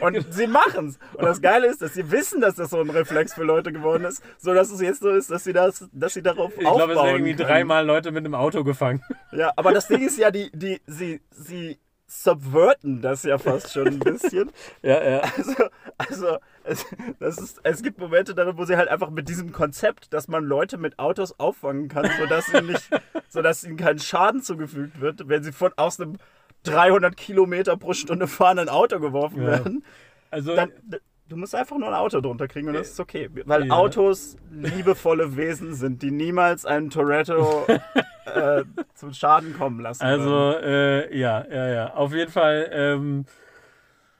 Und 0.00 0.32
sie 0.32 0.46
machen 0.46 0.88
es. 0.88 0.98
Und 1.14 1.24
das 1.24 1.40
Geile 1.42 1.66
ist, 1.66 1.82
dass 1.82 1.94
sie 1.94 2.10
wissen, 2.10 2.40
dass 2.40 2.54
das 2.54 2.70
so 2.70 2.80
ein 2.80 2.90
Reflex 2.90 3.34
für 3.34 3.44
Leute 3.44 3.72
geworden 3.72 4.04
ist, 4.04 4.22
so 4.38 4.54
dass 4.54 4.70
es 4.70 4.80
jetzt 4.80 5.00
so 5.00 5.10
ist, 5.10 5.30
dass 5.30 5.44
sie 5.44 5.52
das, 5.52 5.88
dass 5.92 6.14
sie 6.14 6.22
darauf 6.22 6.52
ich 6.56 6.66
aufbauen 6.66 6.76
glaube, 6.76 6.92
es 6.92 6.98
werden 6.98 7.26
irgendwie 7.26 7.42
dreimal 7.42 7.84
Leute 7.84 8.12
mit 8.12 8.24
einem 8.24 8.34
Auto 8.34 8.64
gefangen. 8.64 9.02
Ja, 9.32 9.52
aber 9.56 9.72
das 9.72 9.88
Ding 9.88 10.06
ist 10.06 10.18
ja, 10.18 10.30
die, 10.30 10.50
die, 10.52 10.80
sie, 10.86 11.20
sie 11.30 11.78
subverten 12.08 13.02
das 13.02 13.22
ja 13.22 13.38
fast 13.38 13.72
schon 13.72 13.86
ein 13.88 13.98
bisschen. 13.98 14.50
Ja, 14.82 15.02
ja. 15.02 15.22
Also, 15.28 15.54
also 15.98 16.38
es, 16.64 16.86
das 17.20 17.38
ist, 17.38 17.60
es 17.62 17.82
gibt 17.82 17.98
Momente 17.98 18.34
darin, 18.34 18.56
wo 18.56 18.64
sie 18.64 18.76
halt 18.76 18.88
einfach 18.88 19.10
mit 19.10 19.28
diesem 19.28 19.52
Konzept, 19.52 20.12
dass 20.12 20.26
man 20.28 20.44
Leute 20.44 20.78
mit 20.78 20.98
Autos 20.98 21.38
auffangen 21.38 21.88
kann, 21.88 22.08
sodass, 22.18 22.46
sie 22.46 22.62
nicht, 22.62 22.88
sodass 23.28 23.64
ihnen 23.64 23.76
kein 23.76 23.98
Schaden 23.98 24.42
zugefügt 24.42 25.00
wird, 25.00 25.28
wenn 25.28 25.42
sie 25.42 25.52
von 25.52 25.72
aus 25.76 26.00
einem 26.00 26.16
300 26.64 27.16
Kilometer 27.16 27.76
pro 27.76 27.92
Stunde 27.92 28.26
fahrenden 28.26 28.68
Auto 28.68 28.98
geworfen 29.00 29.42
Ja. 29.42 29.48
werden. 29.48 29.84
Also, 30.30 30.56
Dann, 30.56 30.72
du 31.28 31.36
musst 31.36 31.54
einfach 31.54 31.76
nur 31.78 31.88
ein 31.88 31.94
Auto 31.94 32.20
drunter 32.20 32.48
kriegen 32.48 32.68
und 32.68 32.74
das 32.74 32.90
ist 32.90 33.00
okay. 33.00 33.28
Weil 33.44 33.66
Ja. 33.66 33.74
Autos 33.74 34.36
liebevolle 34.50 35.36
Wesen 35.36 35.74
sind, 35.74 36.02
die 36.02 36.10
niemals 36.10 36.64
einen 36.64 36.90
Toretto 36.90 37.66
äh, 38.34 38.64
zum 38.94 39.12
Schaden 39.12 39.54
kommen 39.56 39.80
lassen. 39.80 40.02
Also, 40.02 40.54
äh, 40.62 41.16
ja, 41.16 41.44
ja, 41.50 41.68
ja. 41.68 41.94
Auf 41.94 42.12
jeden 42.12 42.30
Fall, 42.30 42.68
ähm, 42.72 43.24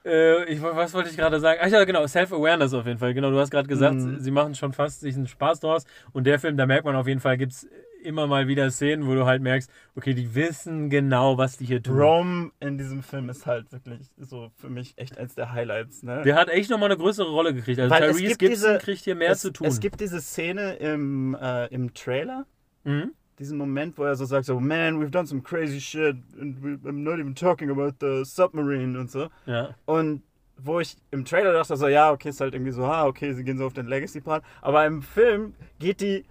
äh, 0.05 0.45
ich, 0.45 0.61
was 0.61 0.93
wollte 0.93 1.09
ich 1.09 1.17
gerade 1.17 1.39
sagen? 1.39 1.59
Ach 1.61 1.67
ja, 1.67 1.83
genau, 1.83 2.05
Self-Awareness 2.07 2.73
auf 2.73 2.85
jeden 2.85 2.99
Fall. 2.99 3.13
Genau, 3.13 3.31
du 3.31 3.39
hast 3.39 3.51
gerade 3.51 3.67
gesagt, 3.67 3.95
Mhm. 3.95 4.19
sie 4.19 4.31
machen 4.31 4.55
schon 4.55 4.73
fast 4.73 5.01
sich 5.01 5.15
einen 5.15 5.27
Spaß 5.27 5.59
draus. 5.59 5.85
Und 6.13 6.25
der 6.25 6.39
Film, 6.39 6.57
da 6.57 6.65
merkt 6.65 6.85
man 6.85 6.95
auf 6.95 7.07
jeden 7.07 7.19
Fall, 7.19 7.37
gibt 7.37 7.51
es 7.51 7.67
immer 8.03 8.27
mal 8.27 8.47
wieder 8.47 8.69
Szenen, 8.71 9.07
wo 9.07 9.13
du 9.13 9.25
halt 9.25 9.41
merkst, 9.41 9.69
okay, 9.95 10.13
die 10.13 10.33
wissen 10.35 10.89
genau, 10.89 11.37
was 11.37 11.57
die 11.57 11.65
hier 11.65 11.81
tun. 11.81 11.99
Rome 11.99 12.51
in 12.59 12.77
diesem 12.77 13.03
Film 13.03 13.29
ist 13.29 13.45
halt 13.45 13.71
wirklich 13.71 14.09
so 14.17 14.51
für 14.55 14.69
mich 14.69 14.93
echt 14.97 15.17
eins 15.17 15.35
der 15.35 15.51
Highlights. 15.51 16.03
Ne? 16.03 16.21
Der 16.23 16.35
hat 16.35 16.49
echt 16.49 16.69
nochmal 16.69 16.89
eine 16.89 16.99
größere 16.99 17.29
Rolle 17.29 17.53
gekriegt. 17.53 17.79
Also 17.79 17.93
Weil 17.93 18.03
es 18.03 18.17
Tyrese 18.17 18.27
gibt 18.27 18.39
Gibson 18.39 18.69
diese- 18.69 18.77
kriegt 18.79 19.03
hier 19.03 19.15
mehr 19.15 19.31
es, 19.31 19.41
zu 19.41 19.51
tun. 19.51 19.67
Es 19.67 19.79
gibt 19.79 19.99
diese 19.99 20.21
Szene 20.21 20.73
im, 20.75 21.35
äh, 21.39 21.67
im 21.67 21.93
Trailer, 21.93 22.45
mhm. 22.83 23.11
diesen 23.37 23.57
Moment, 23.57 23.97
wo 23.97 24.03
er 24.03 24.15
so 24.15 24.25
sagt, 24.25 24.45
so, 24.45 24.59
man, 24.59 25.01
we've 25.01 25.11
done 25.11 25.27
some 25.27 25.41
crazy 25.41 25.79
shit 25.79 26.15
and 26.39 26.63
we, 26.63 26.77
I'm 26.89 27.03
not 27.03 27.19
even 27.19 27.35
talking 27.35 27.69
about 27.69 27.93
the 27.99 28.23
submarine 28.25 28.97
und 28.99 29.11
so. 29.11 29.27
Ja. 29.45 29.75
Und 29.85 30.23
wo 30.61 30.79
ich 30.79 30.97
im 31.11 31.23
Trailer 31.23 31.53
dachte, 31.53 31.77
so, 31.77 31.87
ja, 31.87 32.11
okay, 32.11 32.29
ist 32.29 32.41
halt 32.41 32.53
irgendwie 32.53 32.73
so, 32.73 32.83
ah, 32.83 33.05
okay, 33.05 33.33
sie 33.33 33.43
gehen 33.43 33.57
so 33.57 33.65
auf 33.65 33.73
den 33.73 33.87
Legacy-Part. 33.87 34.43
Aber 34.61 34.85
im 34.85 35.01
Film 35.01 35.53
geht 35.79 36.01
die 36.01 36.25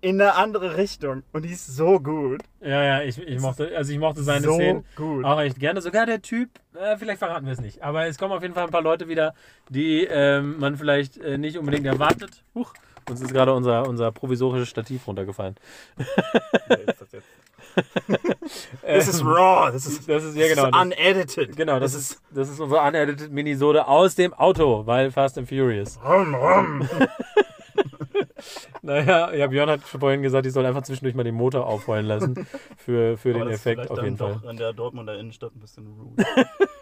in 0.00 0.20
eine 0.20 0.34
andere 0.34 0.76
Richtung 0.76 1.22
und 1.32 1.44
die 1.44 1.50
ist 1.50 1.66
so 1.66 2.00
gut. 2.00 2.42
ja, 2.60 2.82
ja, 2.82 3.02
ich, 3.02 3.18
ich 3.18 3.40
mochte, 3.40 3.76
also 3.76 3.92
ich 3.92 3.98
mochte 3.98 4.22
seine 4.22 4.46
so 4.46 4.54
Szenen 4.54 4.84
gut. 4.96 5.24
auch 5.24 5.40
echt 5.40 5.58
gerne. 5.58 5.82
Sogar 5.82 6.06
der 6.06 6.22
Typ, 6.22 6.48
äh, 6.74 6.96
vielleicht 6.96 7.18
verraten 7.18 7.46
wir 7.46 7.52
es 7.52 7.60
nicht, 7.60 7.82
aber 7.82 8.06
es 8.06 8.18
kommen 8.18 8.32
auf 8.32 8.42
jeden 8.42 8.54
Fall 8.54 8.64
ein 8.64 8.70
paar 8.70 8.82
Leute 8.82 9.08
wieder, 9.08 9.34
die 9.68 10.04
ähm, 10.04 10.58
man 10.58 10.76
vielleicht 10.76 11.18
äh, 11.18 11.38
nicht 11.38 11.58
unbedingt 11.58 11.86
erwartet. 11.86 12.44
Huch, 12.54 12.72
uns 13.08 13.20
ist 13.20 13.32
gerade 13.32 13.52
unser, 13.52 13.86
unser 13.88 14.12
provisorisches 14.12 14.68
Stativ 14.68 15.06
runtergefallen. 15.06 15.56
This 18.82 19.08
is 19.08 19.24
raw. 19.24 19.70
This 19.70 19.86
is, 19.86 20.06
Das 20.06 20.24
ist, 20.24 20.36
ja 20.36 20.48
genau. 20.48 20.66
this 20.66 20.74
is 20.74 20.80
unedited. 20.82 21.56
genau, 21.56 21.78
das 21.78 21.94
ist, 21.94 22.20
das 22.30 22.48
ist 22.48 22.58
unsere 22.60 22.80
unedited 22.82 23.30
Minisode 23.30 23.86
aus 23.86 24.14
dem 24.14 24.32
Auto, 24.34 24.86
weil 24.86 25.10
Fast 25.10 25.38
and 25.38 25.48
Furious. 25.48 25.98
Rum, 26.04 26.34
rum. 26.34 26.88
Naja, 28.82 29.32
ja, 29.34 29.46
Björn 29.46 29.68
hat 29.68 29.82
vorhin 29.82 30.22
gesagt, 30.22 30.46
ich 30.46 30.52
soll 30.52 30.64
einfach 30.64 30.82
zwischendurch 30.82 31.14
mal 31.14 31.24
den 31.24 31.34
Motor 31.34 31.66
aufheulen 31.66 32.06
lassen 32.06 32.46
für, 32.76 33.18
für 33.18 33.32
den 33.34 33.42
Aber 33.42 33.50
Effekt 33.50 33.90
auf 33.90 34.02
jeden 34.02 34.16
Fall. 34.16 34.40
doch 34.42 34.50
in 34.50 34.56
der 34.56 34.72
Dortmunder 34.72 35.18
Innenstadt 35.18 35.54
ein 35.54 35.60
bisschen 35.60 35.86
rude. 35.86 36.24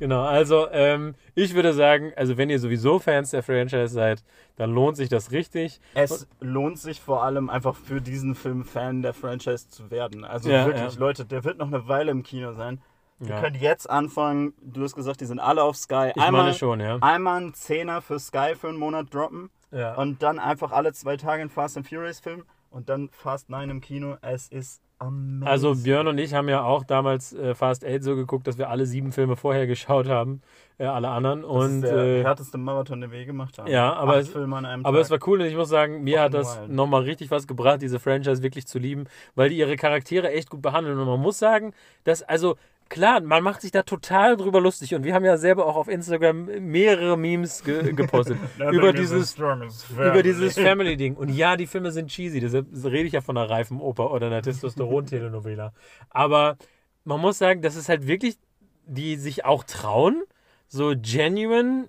Genau, 0.00 0.22
also 0.22 0.66
ähm, 0.72 1.14
ich 1.34 1.54
würde 1.54 1.74
sagen, 1.74 2.12
also 2.16 2.38
wenn 2.38 2.48
ihr 2.48 2.58
sowieso 2.58 2.98
Fans 2.98 3.32
der 3.32 3.42
Franchise 3.42 3.88
seid, 3.88 4.24
dann 4.56 4.72
lohnt 4.72 4.96
sich 4.96 5.10
das 5.10 5.30
richtig. 5.30 5.78
Es 5.92 6.26
lohnt 6.40 6.78
sich 6.78 7.02
vor 7.02 7.22
allem 7.22 7.50
einfach 7.50 7.76
für 7.76 8.00
diesen 8.00 8.34
Film 8.34 8.64
Fan 8.64 9.02
der 9.02 9.12
Franchise 9.12 9.68
zu 9.68 9.90
werden. 9.90 10.24
Also 10.24 10.48
Ja, 10.48 10.64
wirklich, 10.64 10.94
ja. 10.94 10.98
Leute, 10.98 11.26
der 11.26 11.44
wird 11.44 11.58
noch 11.58 11.66
eine 11.66 11.86
Weile 11.86 12.12
im 12.12 12.22
Kino 12.22 12.54
sein. 12.54 12.80
Ihr 13.20 13.28
Ja. 13.28 13.40
könnt 13.40 13.60
jetzt 13.60 13.88
anfangen. 13.88 14.54
Du 14.62 14.82
hast 14.82 14.94
gesagt, 14.94 15.20
die 15.20 15.26
sind 15.26 15.38
alle 15.40 15.62
auf 15.62 15.76
Sky. 15.76 16.12
Ich 16.14 16.22
einmal, 16.22 16.44
meine 16.44 16.54
schon, 16.54 16.80
ja. 16.80 16.96
einmal 17.00 17.36
einen 17.40 17.54
Zehner 17.54 18.00
für 18.00 18.18
Sky 18.18 18.54
für 18.58 18.68
einen 18.68 18.78
Monat 18.78 19.12
droppen 19.12 19.50
ja. 19.72 19.94
und 19.94 20.22
dann 20.22 20.38
einfach 20.38 20.72
alle 20.72 20.92
zwei 20.92 21.16
Tage 21.16 21.42
einen 21.42 21.50
Fast 21.50 21.76
and 21.76 21.86
Furious 21.88 22.20
Film 22.20 22.44
und 22.70 22.88
dann 22.88 23.08
Fast 23.10 23.50
9 23.50 23.68
im 23.68 23.80
Kino. 23.82 24.16
Es 24.22 24.48
ist 24.48 24.80
amazing. 24.98 25.46
Also 25.46 25.74
Björn 25.74 26.06
und 26.08 26.16
ich 26.18 26.32
haben 26.34 26.48
ja 26.48 26.62
auch 26.62 26.84
damals 26.84 27.32
äh, 27.34 27.54
Fast 27.54 27.84
8 27.84 28.02
so 28.02 28.16
geguckt, 28.16 28.46
dass 28.46 28.56
wir 28.58 28.70
alle 28.70 28.86
sieben 28.86 29.12
Filme 29.12 29.36
vorher 29.36 29.66
geschaut 29.66 30.08
haben, 30.08 30.40
äh, 30.78 30.86
alle 30.86 31.08
anderen. 31.08 31.42
das 31.42 31.50
und 31.50 31.84
ist 31.84 31.90
der 31.92 31.98
äh, 32.04 32.22
härteste 32.22 32.56
Marathon, 32.58 33.00
den 33.02 33.10
wir 33.10 33.18
je 33.18 33.26
gemacht 33.26 33.58
haben. 33.58 33.68
Ja, 33.70 33.92
aber 33.94 34.12
Acht 34.12 34.20
es- 34.20 34.28
Filme 34.30 34.56
an 34.56 34.64
einem 34.64 34.86
aber 34.86 34.96
Tag. 34.98 35.04
es 35.04 35.10
war 35.10 35.18
cool 35.26 35.40
und 35.40 35.46
ich 35.46 35.56
muss 35.56 35.68
sagen, 35.68 36.02
mir 36.04 36.22
hat 36.22 36.32
Fucking 36.32 36.46
das 36.46 36.68
nochmal 36.68 37.02
richtig 37.02 37.30
was 37.30 37.46
gebracht, 37.46 37.82
diese 37.82 37.98
Franchise 38.00 38.42
wirklich 38.42 38.66
zu 38.66 38.78
lieben, 38.78 39.04
weil 39.34 39.50
die 39.50 39.58
ihre 39.58 39.76
Charaktere 39.76 40.30
echt 40.32 40.48
gut 40.48 40.62
behandeln. 40.62 40.98
Und 40.98 41.06
man 41.06 41.20
muss 41.20 41.38
sagen, 41.38 41.74
dass, 42.04 42.22
also 42.22 42.56
klar, 42.90 43.22
man 43.22 43.42
macht 43.42 43.62
sich 43.62 43.70
da 43.70 43.82
total 43.82 44.36
drüber 44.36 44.60
lustig 44.60 44.94
und 44.94 45.04
wir 45.04 45.14
haben 45.14 45.24
ja 45.24 45.38
selber 45.38 45.64
auch 45.64 45.76
auf 45.76 45.88
Instagram 45.88 46.44
mehrere 46.60 47.16
Memes 47.16 47.64
ge 47.64 47.92
gepostet 47.94 48.36
über 48.58 48.92
dieses 48.92 49.38
über 49.38 50.22
dieses 50.22 50.58
Family-Ding. 50.58 51.16
Und 51.16 51.30
ja, 51.30 51.56
die 51.56 51.66
Filme 51.66 51.92
sind 51.92 52.08
cheesy, 52.08 52.40
deshalb 52.40 52.66
rede 52.84 53.04
ich 53.04 53.12
ja 53.14 53.22
von 53.22 53.38
einer 53.38 53.48
reifen 53.48 53.80
Oper 53.80 54.10
oder 54.10 54.26
einer 54.26 54.42
Testosteron-Telenovela. 54.42 55.72
Aber 56.10 56.58
man 57.04 57.20
muss 57.20 57.38
sagen, 57.38 57.62
das 57.62 57.76
ist 57.76 57.88
halt 57.88 58.06
wirklich, 58.06 58.36
die 58.84 59.16
sich 59.16 59.44
auch 59.46 59.64
trauen, 59.64 60.22
so 60.68 60.92
genuine 60.96 61.88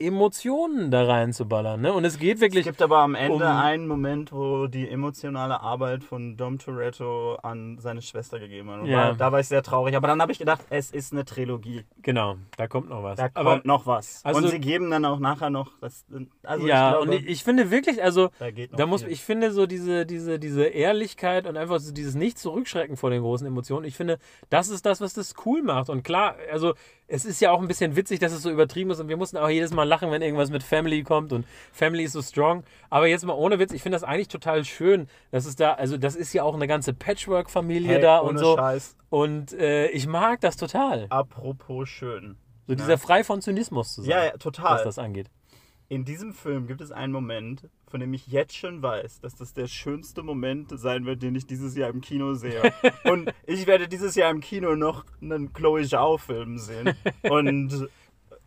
Emotionen 0.00 0.90
da 0.90 1.04
reinzuballern. 1.04 1.80
Ne? 1.80 1.92
Und 1.92 2.04
es 2.04 2.18
geht 2.18 2.36
Es 2.36 2.40
wirklich. 2.40 2.64
gibt 2.64 2.80
aber 2.80 2.98
am 2.98 3.14
Ende 3.14 3.34
um- 3.34 3.42
einen 3.42 3.86
Moment, 3.86 4.32
wo 4.32 4.66
die 4.66 4.88
emotionale 4.88 5.60
Arbeit 5.60 6.02
von 6.02 6.36
Dom 6.36 6.58
Toretto 6.58 7.34
an 7.42 7.78
seine 7.78 8.00
Schwester 8.00 8.38
gegeben 8.38 8.70
hat. 8.70 8.80
Und 8.80 8.86
Ja. 8.86 8.96
war, 9.08 9.14
da 9.14 9.32
war 9.32 9.40
ich 9.40 9.48
sehr 9.48 9.62
traurig. 9.62 9.94
Aber 9.96 10.08
dann 10.08 10.20
habe 10.22 10.32
ich 10.32 10.38
gedacht, 10.38 10.62
es 10.70 10.90
ist 10.90 11.12
eine 11.12 11.24
Trilogie. 11.24 11.84
Genau, 12.02 12.36
da 12.56 12.66
kommt 12.66 12.88
noch 12.88 13.02
was. 13.02 13.18
Da 13.18 13.28
Aber 13.34 13.52
kommt 13.52 13.66
noch 13.66 13.86
was. 13.86 14.24
also- 14.24 14.40
und 14.40 14.48
sie 14.48 14.58
geben 14.58 14.90
dann 14.90 15.04
auch 15.04 15.18
nachher 15.18 15.50
noch. 15.50 15.70
Das, 15.80 16.04
also 16.42 16.66
ja, 16.66 16.88
ich 16.90 16.96
glaube, 16.96 17.10
und 17.18 17.28
ich, 17.28 17.44
finde 17.44 17.70
wirklich, 17.70 18.02
also 18.02 18.30
da 18.38 18.50
Da 18.76 18.86
muss, 18.86 19.02
viel. 19.02 19.12
ich 19.12 19.22
finde 19.22 19.52
so 19.52 19.66
diese, 19.66 20.06
diese, 20.06 20.38
diese 20.38 20.64
Ehrlichkeit 20.64 21.46
und 21.46 21.56
einfach 21.56 21.78
so 21.78 21.92
dieses 21.92 22.14
Nicht-Zurückschrecken 22.14 22.96
vor 22.96 23.10
den 23.10 23.20
großen 23.22 23.46
Emotionen, 23.46 23.84
ich 23.84 23.96
finde, 23.96 24.18
das 24.48 24.68
ist 24.70 24.86
das, 24.86 25.00
was 25.00 25.12
das 25.14 25.34
cool 25.44 25.62
macht. 25.62 25.90
Und 25.90 26.02
klar, 26.04 26.36
also 26.50 26.74
es 27.12 27.24
ist 27.24 27.40
ja 27.40 27.50
auch 27.50 27.60
ein 27.60 27.68
bisschen 27.68 27.96
witzig, 27.96 28.20
dass 28.20 28.32
es 28.32 28.42
so 28.42 28.50
übertrieben 28.50 28.90
ist 28.90 29.00
und 29.00 29.08
wir 29.08 29.16
mussten 29.16 29.36
auch 29.36 29.48
jedes 29.48 29.72
Mal 29.72 29.84
lachen, 29.84 30.10
wenn 30.10 30.22
irgendwas 30.22 30.50
mit 30.50 30.62
Family 30.62 31.02
kommt 31.02 31.32
und 31.32 31.44
Family 31.72 32.04
ist 32.04 32.12
so 32.12 32.22
strong. 32.22 32.62
Aber 32.88 33.06
jetzt 33.08 33.24
mal 33.26 33.32
ohne 33.34 33.58
Witz, 33.58 33.72
ich 33.72 33.82
finde 33.82 33.96
das 33.96 34.04
eigentlich 34.04 34.28
total 34.28 34.64
schön, 34.64 35.08
dass 35.30 35.44
es 35.44 35.56
da, 35.56 35.72
also 35.74 35.96
das 35.96 36.14
ist 36.16 36.32
ja 36.32 36.42
auch 36.44 36.54
eine 36.54 36.66
ganze 36.68 36.94
Patchwork-Familie 36.94 37.94
Hey, 37.94 38.00
da 38.00 38.18
und 38.18 38.38
so. 38.38 38.56
Scheiß. 38.56 38.96
Und 39.10 39.52
äh, 39.52 39.88
ich 39.88 40.06
mag 40.06 40.40
das 40.40 40.56
total. 40.56 41.06
Apropos 41.10 41.88
schön. 41.88 42.36
So 42.68 42.76
dieser 42.76 42.98
frei 42.98 43.24
von 43.24 43.40
Zynismus 43.40 43.94
zu 43.94 44.02
sein, 44.02 44.10
Ja, 44.10 44.24
ja, 44.26 44.32
was 44.34 44.38
total. 44.38 44.84
das 44.84 44.98
angeht. 44.98 45.26
In 45.92 46.04
diesem 46.04 46.32
Film 46.32 46.68
gibt 46.68 46.80
es 46.82 46.92
einen 46.92 47.12
Moment, 47.12 47.68
von 47.88 47.98
dem 47.98 48.14
ich 48.14 48.28
jetzt 48.28 48.56
schon 48.56 48.80
weiß, 48.80 49.20
dass 49.22 49.34
das 49.34 49.54
der 49.54 49.66
schönste 49.66 50.22
Moment 50.22 50.70
sein 50.78 51.04
wird, 51.04 51.20
den 51.20 51.34
ich 51.34 51.48
dieses 51.48 51.74
Jahr 51.76 51.90
im 51.90 52.00
Kino 52.00 52.34
sehe. 52.34 52.62
Und 53.04 53.32
ich 53.44 53.66
werde 53.66 53.88
dieses 53.88 54.14
Jahr 54.14 54.30
im 54.30 54.40
Kino 54.40 54.76
noch 54.76 55.04
einen 55.20 55.52
Chloe 55.52 55.82
Zhao-Film 55.84 56.58
sehen. 56.58 56.94
Und 57.28 57.88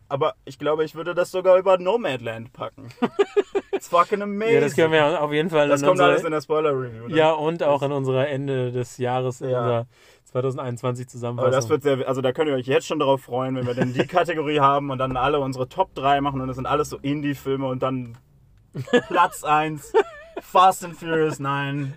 aber 0.08 0.36
ich 0.46 0.58
glaube, 0.58 0.84
ich 0.84 0.94
würde 0.94 1.14
das 1.14 1.30
sogar 1.32 1.58
über 1.58 1.76
Nomadland 1.76 2.54
packen. 2.54 2.88
It's 3.72 3.88
fucking 3.88 4.22
amazing. 4.22 4.54
Ja, 4.54 4.60
das 4.60 4.74
können 4.74 4.92
wir 4.92 5.20
auf 5.22 5.32
jeden 5.32 5.50
Fall 5.50 5.68
Das 5.68 5.80
kommt 5.82 5.92
unsere- 5.92 6.08
alles 6.12 6.24
in 6.24 6.30
der 6.30 6.40
Spoiler-Review. 6.40 7.08
Ja, 7.14 7.32
und 7.32 7.62
auch 7.62 7.82
in 7.82 7.92
unserer 7.92 8.26
Ende 8.28 8.72
des 8.72 8.96
Jahres, 8.96 9.42
in 9.42 9.50
Ja. 9.50 9.60
unserer 9.60 9.86
2021 10.34 11.04
Aber 11.04 11.10
Zusammenfassung. 11.10 11.52
das 11.52 11.68
wird 11.68 11.82
sehr, 11.84 12.08
also 12.08 12.20
da 12.20 12.32
könnt 12.32 12.48
ihr 12.48 12.56
euch 12.56 12.66
jetzt 12.66 12.88
schon 12.88 12.98
darauf 12.98 13.22
freuen, 13.22 13.54
wenn 13.54 13.66
wir 13.66 13.74
dann 13.74 13.92
die 13.92 14.06
Kategorie 14.06 14.58
haben 14.60 14.90
und 14.90 14.98
dann 14.98 15.16
alle 15.16 15.38
unsere 15.38 15.68
Top 15.68 15.94
3 15.94 16.20
machen 16.20 16.40
und 16.40 16.48
das 16.48 16.56
sind 16.56 16.66
alles 16.66 16.88
so 16.88 16.98
Indie-Filme 16.98 17.66
und 17.66 17.82
dann 17.84 18.18
Platz 19.08 19.44
1, 19.44 19.92
Fast 20.40 20.84
and 20.84 20.96
Furious 20.96 21.38
9. 21.38 21.94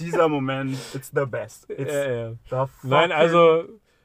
Dieser 0.00 0.28
Moment, 0.28 0.78
it's 0.94 1.12
the 1.14 1.26
best. 1.26 1.68
It's 1.68 1.92
ja, 1.92 2.30
ja. 2.50 2.68
the 2.82 2.88
Nein, 2.88 3.12
also, 3.12 3.64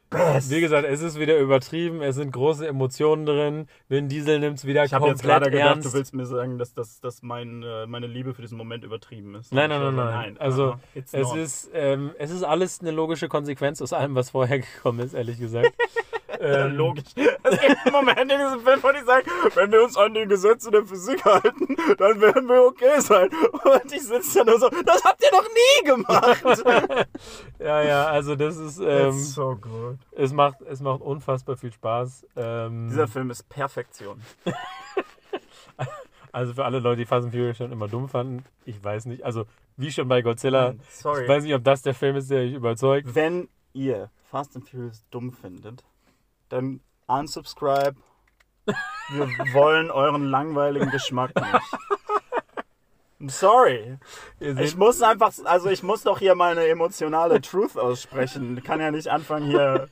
best. 0.10 0.50
wie 0.50 0.62
gesagt, 0.62 0.88
es 0.88 1.02
ist 1.02 1.20
wieder 1.20 1.38
übertrieben, 1.38 2.02
es 2.02 2.16
sind 2.16 2.32
große 2.32 2.68
Emotionen 2.68 3.26
drin. 3.26 3.68
Vin 3.88 4.10
Diesel 4.10 4.40
nimmt 4.40 4.58
es 4.58 4.66
wieder 4.66 4.84
ich 4.84 4.94
habe 4.94 5.08
jetzt 5.08 5.22
komplett 5.22 5.52
gerade 5.52 5.52
gedacht, 5.52 5.86
du 5.86 5.94
willst 5.94 6.14
mir 6.14 6.26
sagen, 6.26 6.58
dass, 6.58 6.74
dass, 6.74 7.00
dass 7.00 7.22
mein, 7.22 7.64
äh, 7.64 7.86
meine 7.88 8.08
Liebe 8.08 8.34
für 8.34 8.42
diesen 8.42 8.58
Moment 8.58 8.84
übertrieben 8.84 9.36
ist. 9.36 9.54
Nein, 9.54 9.70
nein, 9.70 9.80
Ich 9.80 9.86
nein, 9.86 9.96
sage, 9.96 10.12
nein. 10.12 10.38
Also, 10.40 10.76
es 10.96 11.14
not. 11.14 11.38
ist, 11.38 11.70
ähm, 11.74 12.12
es 12.18 12.32
ist 12.32 12.44
alles 12.44 12.82
eine 12.82 12.92
logische 12.92 13.28
Konsequenz 13.28 13.82
aus 13.82 13.94
allem, 13.94 14.16
was 14.16 14.32
vorher 14.32 14.60
gekommen 14.76 15.00
ist, 15.00 15.14
ehrlich 15.14 15.40
gesagt. 15.40 15.74
Ähm, 16.40 16.76
logisch. 16.76 17.04
Es 17.44 17.60
gibt 17.60 17.92
Moment 17.92 18.20
in 18.20 18.28
diesem 18.30 18.62
Film, 18.62 18.80
wo 18.82 18.92
die 18.92 19.04
sagen, 19.06 19.30
wenn 19.56 19.72
wir 19.72 19.84
uns 19.84 19.98
an 19.98 20.14
die 20.14 20.26
Gesetze 20.26 20.72
der 20.72 20.86
Physik 20.86 21.24
halten, 21.26 21.76
dann 21.98 22.22
werden 22.22 22.48
wir 22.48 22.64
okay 22.64 23.00
sein. 23.00 23.30
Und 23.52 23.92
ich 23.92 24.04
sitze 24.04 24.40
da 24.40 24.46
nur 24.46 24.60
so, 24.60 24.70
das 24.70 25.04
habt 25.04 25.22
ihr 25.22 25.32
noch 25.32 25.48
nie 25.48 25.86
gemacht. 25.86 26.64
ja, 27.60 27.82
ja, 27.84 28.06
also 28.08 28.36
das 28.36 28.58
ist, 28.58 28.80
ähm, 28.80 29.10
It's 29.10 29.34
so 29.34 29.56
good. 29.56 29.98
es, 30.12 30.32
macht, 30.32 30.62
es 30.62 30.80
macht 30.80 31.02
unfassbar 31.02 31.58
viel 31.58 31.72
Spaß. 31.72 32.26
Ähm, 32.36 32.90
Dieser 32.90 33.08
Film 33.08 33.32
ist 33.32 33.48
Perfektion. 33.50 34.22
also 36.32 36.54
für 36.54 36.66
alle 36.66 36.80
Leute, 36.80 36.98
die 36.98 37.06
Fast 37.06 37.26
and 37.26 37.34
Furious 37.34 37.58
schon 37.58 37.72
immer 37.72 37.88
dumm 37.88 38.08
fanden, 38.08 38.46
ich 38.66 38.82
weiß 38.84 39.06
nicht, 39.06 39.24
also 39.24 39.46
wie 39.78 39.92
schon 39.92 40.08
bei 40.08 40.22
Godzilla, 40.22 40.72
ich 40.72 40.96
Sorry. 40.96 41.28
weiß 41.28 41.44
nicht, 41.44 41.54
ob 41.56 41.64
das 41.64 41.82
der 41.82 41.94
Film 41.94 42.16
ist, 42.16 42.30
der 42.30 42.42
euch 42.42 42.54
überzeugt. 42.54 43.14
Wenn 43.16 43.50
ihr 43.74 44.10
Fast 44.30 44.56
and 44.56 44.68
Furious 44.70 45.04
dumm 45.10 45.32
findet, 45.32 45.84
dann 46.50 46.82
unsubscribe. 47.08 47.96
Wir 49.10 49.28
wollen 49.54 49.90
euren 49.90 50.26
langweiligen 50.26 50.92
Geschmack 50.92 51.32
nicht. 51.36 51.64
I'm 53.20 53.30
sorry. 53.30 53.98
Ich 54.40 54.78
muss 54.78 55.02
einfach, 55.02 55.34
also 55.44 55.70
ich 55.70 55.84
muss 55.84 56.04
doch 56.04 56.20
hier 56.20 56.36
mal 56.36 56.52
eine 56.52 56.68
emotionale 56.68 57.42
Truth 57.42 57.78
aussprechen. 57.78 58.58
Ich 58.58 58.64
kann 58.64 58.80
ja 58.80 58.92
nicht 58.92 59.10
anfangen 59.10 59.48
hier. 59.48 59.90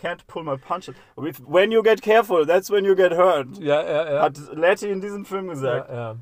Can't 0.00 0.26
pull 0.26 0.42
my 0.42 0.56
punches. 0.56 0.94
When 1.16 1.70
you 1.70 1.82
get 1.82 2.02
careful, 2.02 2.46
that's 2.46 2.70
when 2.70 2.84
you 2.84 2.96
get 2.96 3.12
hurt. 3.12 3.58
ja, 3.58 3.82
ja, 3.82 4.12
ja. 4.14 4.22
Hat 4.22 4.36
Letty 4.52 4.90
in 4.90 5.00
diesem 5.00 5.24
Film 5.24 5.48
gesagt. 5.48 5.88
Ja, 5.90 5.94
ja. 5.94 6.16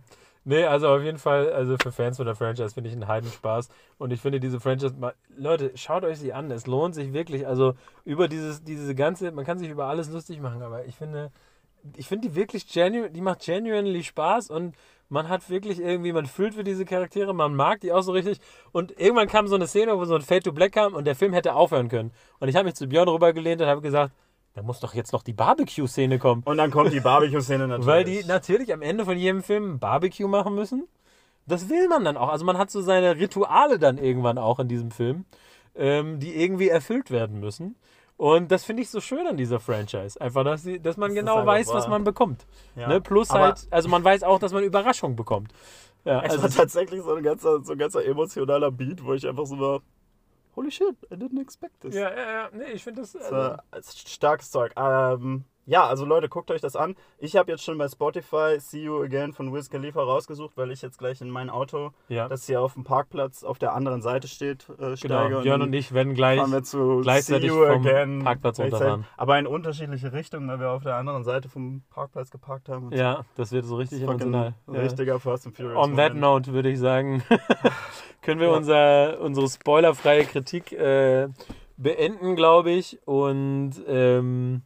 Nee, 0.44 0.64
also 0.64 0.88
auf 0.88 1.02
jeden 1.02 1.18
Fall, 1.18 1.52
also 1.52 1.76
für 1.82 1.92
Fans 1.92 2.16
von 2.16 2.24
der 2.24 2.34
Franchise 2.34 2.72
finde 2.72 2.88
ich 2.88 2.96
einen 2.96 3.08
Heidenspaß. 3.08 3.68
Und 3.98 4.12
ich 4.12 4.20
finde 4.20 4.40
diese 4.40 4.58
Franchise, 4.58 4.94
Leute, 5.36 5.72
schaut 5.76 6.04
euch 6.04 6.18
sie 6.18 6.32
an. 6.32 6.50
Es 6.50 6.66
lohnt 6.66 6.94
sich 6.94 7.12
wirklich. 7.12 7.46
Also 7.46 7.74
über 8.04 8.26
dieses, 8.26 8.64
diese 8.64 8.94
ganze, 8.94 9.32
man 9.32 9.44
kann 9.44 9.58
sich 9.58 9.68
über 9.68 9.86
alles 9.86 10.10
lustig 10.10 10.40
machen, 10.40 10.62
aber 10.62 10.86
ich 10.86 10.96
finde, 10.96 11.30
ich 11.96 12.08
finde 12.08 12.28
die 12.28 12.34
wirklich 12.34 12.72
genuine, 12.72 13.10
die 13.10 13.20
macht 13.20 13.44
genuinely 13.44 14.02
Spaß 14.02 14.50
und 14.50 14.74
man 15.10 15.28
hat 15.28 15.50
wirklich 15.50 15.80
irgendwie, 15.80 16.12
man 16.12 16.26
fühlt 16.26 16.54
für 16.54 16.64
diese 16.64 16.84
Charaktere, 16.84 17.34
man 17.34 17.54
mag 17.54 17.80
die 17.80 17.92
auch 17.92 18.02
so 18.02 18.12
richtig. 18.12 18.40
Und 18.72 18.98
irgendwann 18.98 19.28
kam 19.28 19.48
so 19.48 19.56
eine 19.56 19.66
Szene, 19.66 19.98
wo 19.98 20.04
so 20.04 20.14
ein 20.14 20.22
Fade 20.22 20.42
to 20.42 20.52
Black 20.52 20.72
kam 20.72 20.94
und 20.94 21.04
der 21.04 21.16
Film 21.16 21.32
hätte 21.32 21.54
aufhören 21.54 21.88
können. 21.88 22.12
Und 22.38 22.48
ich 22.48 22.56
habe 22.56 22.66
mich 22.66 22.74
zu 22.74 22.86
Björn 22.86 23.08
rübergelehnt 23.08 23.60
und 23.60 23.66
habe 23.66 23.80
gesagt, 23.80 24.12
da 24.54 24.62
muss 24.62 24.80
doch 24.80 24.94
jetzt 24.94 25.12
noch 25.12 25.22
die 25.22 25.32
Barbecue-Szene 25.32 26.18
kommen. 26.18 26.42
Und 26.44 26.56
dann 26.56 26.70
kommt 26.70 26.92
die 26.92 27.00
Barbecue-Szene 27.00 27.68
natürlich. 27.68 27.86
Weil 27.86 28.04
die 28.04 28.24
natürlich 28.24 28.72
am 28.72 28.82
Ende 28.82 29.04
von 29.04 29.16
jedem 29.16 29.42
Film 29.42 29.74
ein 29.74 29.78
Barbecue 29.78 30.28
machen 30.28 30.54
müssen. 30.54 30.88
Das 31.46 31.68
will 31.68 31.88
man 31.88 32.04
dann 32.04 32.16
auch. 32.16 32.28
Also 32.28 32.44
man 32.44 32.58
hat 32.58 32.70
so 32.70 32.80
seine 32.82 33.16
Rituale 33.16 33.78
dann 33.78 33.98
irgendwann 33.98 34.38
auch 34.38 34.58
in 34.58 34.68
diesem 34.68 34.90
Film, 34.90 35.24
ähm, 35.74 36.18
die 36.20 36.34
irgendwie 36.36 36.68
erfüllt 36.68 37.10
werden 37.10 37.40
müssen. 37.40 37.76
Und 38.16 38.50
das 38.52 38.64
finde 38.64 38.82
ich 38.82 38.90
so 38.90 39.00
schön 39.00 39.26
an 39.26 39.38
dieser 39.38 39.60
Franchise. 39.60 40.20
Einfach, 40.20 40.44
dass, 40.44 40.62
sie, 40.62 40.78
dass 40.78 40.98
man 40.98 41.14
Das 41.14 41.20
genau 41.20 41.46
weiß, 41.46 41.68
was 41.68 41.84
wahr. 41.84 41.90
man 41.90 42.04
bekommt. 42.04 42.46
Ja. 42.76 42.88
Ne? 42.88 43.00
Plus 43.00 43.30
Aber 43.30 43.44
halt, 43.44 43.66
also 43.70 43.88
man 43.88 44.04
weiß 44.04 44.24
auch, 44.24 44.38
dass 44.38 44.52
man 44.52 44.62
Überraschung 44.62 45.16
bekommt. 45.16 45.52
Ja, 46.04 46.20
Es 46.22 46.32
also 46.32 46.42
war 46.42 46.50
tatsächlich 46.50 47.02
so 47.02 47.14
ein 47.14 47.22
ganzer, 47.22 47.62
so 47.62 47.72
ein 47.72 47.78
ganzer 47.78 48.04
emotionaler 48.04 48.70
Beat, 48.70 49.04
wo 49.04 49.14
ich 49.14 49.26
einfach 49.26 49.46
so 49.46 49.58
war, 49.58 49.80
holy 50.54 50.70
shit, 50.70 50.96
I 51.10 51.16
didn't 51.16 51.40
expect 51.40 51.80
this. 51.80 51.94
ja, 51.94 52.10
ja, 52.10 52.32
ja, 52.32 52.50
nee, 52.52 52.72
ich 52.72 52.84
finde 52.84 53.02
das. 53.02 53.12
Das 53.12 53.22
Also, 53.22 53.36
war 53.36 53.64
starkes 53.82 54.50
Zeug. 54.50 54.72
Ähm, 54.76 55.44
ja, 55.70 55.86
also 55.86 56.04
Leute, 56.04 56.28
guckt 56.28 56.50
euch 56.50 56.60
das 56.60 56.74
an. 56.74 56.96
Ich 57.18 57.36
habe 57.36 57.50
jetzt 57.52 57.62
schon 57.62 57.78
bei 57.78 57.86
Spotify 57.88 58.56
See 58.58 58.82
You 58.82 59.02
Again 59.02 59.32
von 59.32 59.54
Wiz 59.54 59.70
Khalifa 59.70 60.02
rausgesucht, 60.02 60.56
weil 60.56 60.72
ich 60.72 60.82
jetzt 60.82 60.98
gleich 60.98 61.20
in 61.20 61.30
mein 61.30 61.48
Auto, 61.48 61.92
ja, 62.08 62.28
das 62.28 62.44
hier 62.46 62.60
auf 62.60 62.74
dem 62.74 62.82
Parkplatz 62.82 63.44
auf 63.44 63.58
der 63.60 63.72
anderen 63.74 64.02
Seite 64.02 64.26
steht, 64.26 64.68
äh, 64.80 64.96
steige. 64.96 65.28
genau. 65.28 65.42
Björn 65.42 65.62
und 65.62 65.72
ich 65.72 65.92
werden 65.92 66.14
gleich. 66.14 66.40
fahren 66.40 66.50
wir 66.50 66.64
zu 66.64 67.00
gleichzeitig 67.02 67.50
See 67.52 67.56
You 67.56 67.64
vom 67.66 67.86
Again. 67.86 68.24
Parkplatz 68.24 68.58
runterfahren. 68.58 69.06
Aber 69.16 69.38
in 69.38 69.46
unterschiedliche 69.46 70.12
Richtungen, 70.12 70.48
weil 70.48 70.58
wir 70.58 70.70
auf 70.72 70.82
der 70.82 70.96
anderen 70.96 71.22
Seite 71.22 71.48
vom 71.48 71.82
Parkplatz 71.90 72.30
geparkt 72.30 72.68
haben. 72.68 72.86
Und 72.88 72.94
Ja, 72.96 73.24
das 73.36 73.52
wird 73.52 73.64
so 73.64 73.76
richtig 73.76 74.02
emotional. 74.02 74.54
Ja. 74.66 74.80
Richtiger 74.80 75.20
Fast 75.20 75.46
and 75.46 75.56
Furious. 75.56 75.76
On 75.76 75.90
that 75.96 76.14
Moment. 76.14 76.20
note 76.20 76.52
würde 76.52 76.70
ich 76.70 76.80
sagen, 76.80 77.22
können 78.22 78.40
wir 78.40 78.48
Ja. 78.48 78.56
unser, 78.56 79.20
unsere 79.20 79.48
spoilerfreie 79.48 80.24
Kritik 80.24 80.72
äh, 80.72 81.28
beenden, 81.76 82.34
glaube 82.36 82.70
ich. 82.72 82.98
Und 83.06 83.72
ähm, 83.86 84.62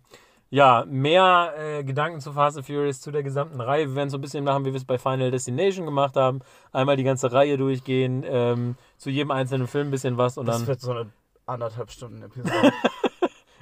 ja, 0.54 0.84
mehr 0.88 1.52
äh, 1.58 1.82
Gedanken 1.82 2.20
zu 2.20 2.32
Fast 2.32 2.56
and 2.56 2.64
Furious, 2.64 3.00
zu 3.00 3.10
der 3.10 3.24
gesamten 3.24 3.60
Reihe. 3.60 3.88
Wir 3.88 3.96
werden 3.96 4.08
so 4.10 4.18
ein 4.18 4.20
bisschen 4.20 4.44
machen, 4.44 4.64
wie 4.64 4.70
wir 4.70 4.76
es 4.76 4.84
bei 4.84 4.98
Final 4.98 5.32
Destination 5.32 5.84
gemacht 5.84 6.14
haben. 6.14 6.42
Einmal 6.70 6.96
die 6.96 7.02
ganze 7.02 7.32
Reihe 7.32 7.56
durchgehen, 7.58 8.22
ähm, 8.24 8.76
zu 8.96 9.10
jedem 9.10 9.32
einzelnen 9.32 9.66
Film 9.66 9.88
ein 9.88 9.90
bisschen 9.90 10.16
was 10.16 10.38
und 10.38 10.46
Das 10.46 10.58
dann. 10.58 10.66
wird 10.68 10.80
so 10.80 10.92
eine 10.92 11.10
anderthalb 11.46 11.90
Stunden 11.90 12.22
Episode. 12.22 12.72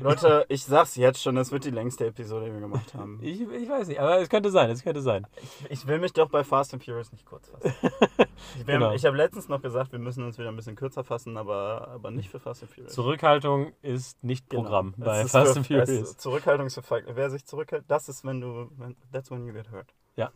Leute, 0.03 0.45
ich 0.49 0.65
sag's 0.65 0.97
jetzt 0.97 1.23
schon, 1.23 1.35
das 1.37 1.51
wird 1.53 1.65
die 1.65 1.71
längste 1.71 2.07
Episode, 2.07 2.47
die 2.47 2.53
wir 2.53 2.61
gemacht 2.61 2.95
haben. 2.95 3.19
Ich, 3.23 3.41
ich 3.41 3.69
weiß 3.69 3.89
nicht, 3.89 4.01
aber 4.01 4.19
es 4.21 4.29
könnte 4.29 4.51
sein, 4.51 4.71
es 4.71 4.83
könnte 4.83 5.01
sein. 5.01 5.27
Ich 5.71 5.87
will 5.87 5.99
mich 5.99 6.13
doch 6.13 6.29
bei 6.29 6.45
Fast 6.45 6.75
and 6.75 6.85
Furious 6.85 7.13
nicht 7.13 7.25
kurz 7.27 7.49
fassen. 7.49 7.73
Ich, 8.59 8.67
Genau. 8.67 8.93
ich 8.93 9.05
habe 9.07 9.17
letztens 9.17 9.49
noch 9.49 9.63
gesagt, 9.63 9.93
wir 9.93 9.99
müssen 10.01 10.25
uns 10.25 10.37
wieder 10.37 10.49
ein 10.49 10.57
bisschen 10.57 10.75
kürzer 10.77 11.05
fassen, 11.05 11.37
aber, 11.37 11.89
aber 11.89 12.11
nicht 12.11 12.29
für 12.29 12.41
Fast 12.41 12.63
and 12.63 12.73
Furious. 12.73 12.93
Zurückhaltung 12.93 13.73
ist 13.83 14.23
nicht 14.25 14.51
Genau. 14.51 14.63
Programm 14.65 14.95
Es 14.99 15.05
bei 15.05 15.27
Fast 15.27 15.33
für- 15.33 15.59
and 15.59 15.59
es- 15.61 15.67
Furious. 15.91 16.17
Zurückhaltung 16.19 16.67
ist 16.67 16.81
Wer 16.91 17.31
sich 17.31 17.47
zurückhält, 17.47 17.85
das 17.89 18.09
ist, 18.09 18.25
wenn 18.25 18.41
du. 18.41 18.69
Wenn, 18.77 18.97
that's 19.13 19.31
when 19.31 19.47
you 19.47 19.53
get 19.53 19.71
hurt. 19.71 19.95
Ja. 20.17 20.31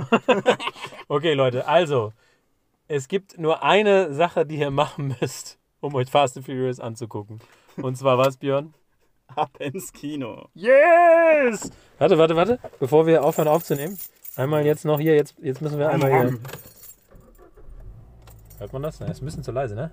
okay, 1.08 1.35
Leute, 1.35 1.66
also, 1.68 2.12
es 2.88 3.08
gibt 3.08 3.38
nur 3.38 3.62
eine 3.62 4.14
Sache, 4.14 4.46
die 4.46 4.56
ihr 4.58 4.70
machen 4.70 5.14
müsst, 5.20 5.58
um 5.80 5.94
euch 5.94 6.08
Fast 6.11 6.37
and 6.37 6.46
Furious 6.46 6.78
anzugucken. 6.80 7.40
Und 7.76 7.96
zwar 7.99 8.16
was, 8.18 8.37
Björn? 8.37 8.73
Ab 9.35 9.50
ins 9.59 9.92
Kino. 9.92 10.49
Yes! 10.54 11.71
Warte, 11.99 12.18
warte, 12.18 12.37
warte, 12.37 12.59
bevor 12.78 13.06
wir 13.06 13.25
aufhören 13.25 13.49
aufzunehmen. 13.49 13.99
Einmal 14.37 14.64
jetzt 14.64 14.85
noch 14.85 15.00
hier, 15.00 15.14
jetzt, 15.14 15.35
jetzt 15.40 15.62
müssen 15.62 15.78
wir 15.78 15.88
einmal 15.90 16.11
hier. 16.11 16.38
Hört 18.59 18.73
man 18.73 18.83
das? 18.83 19.00
Na, 19.00 19.06
ist 19.06 19.23
ein 19.23 19.25
bisschen 19.25 19.42
zu 19.42 19.52
leise, 19.52 19.75
ne? 19.75 19.90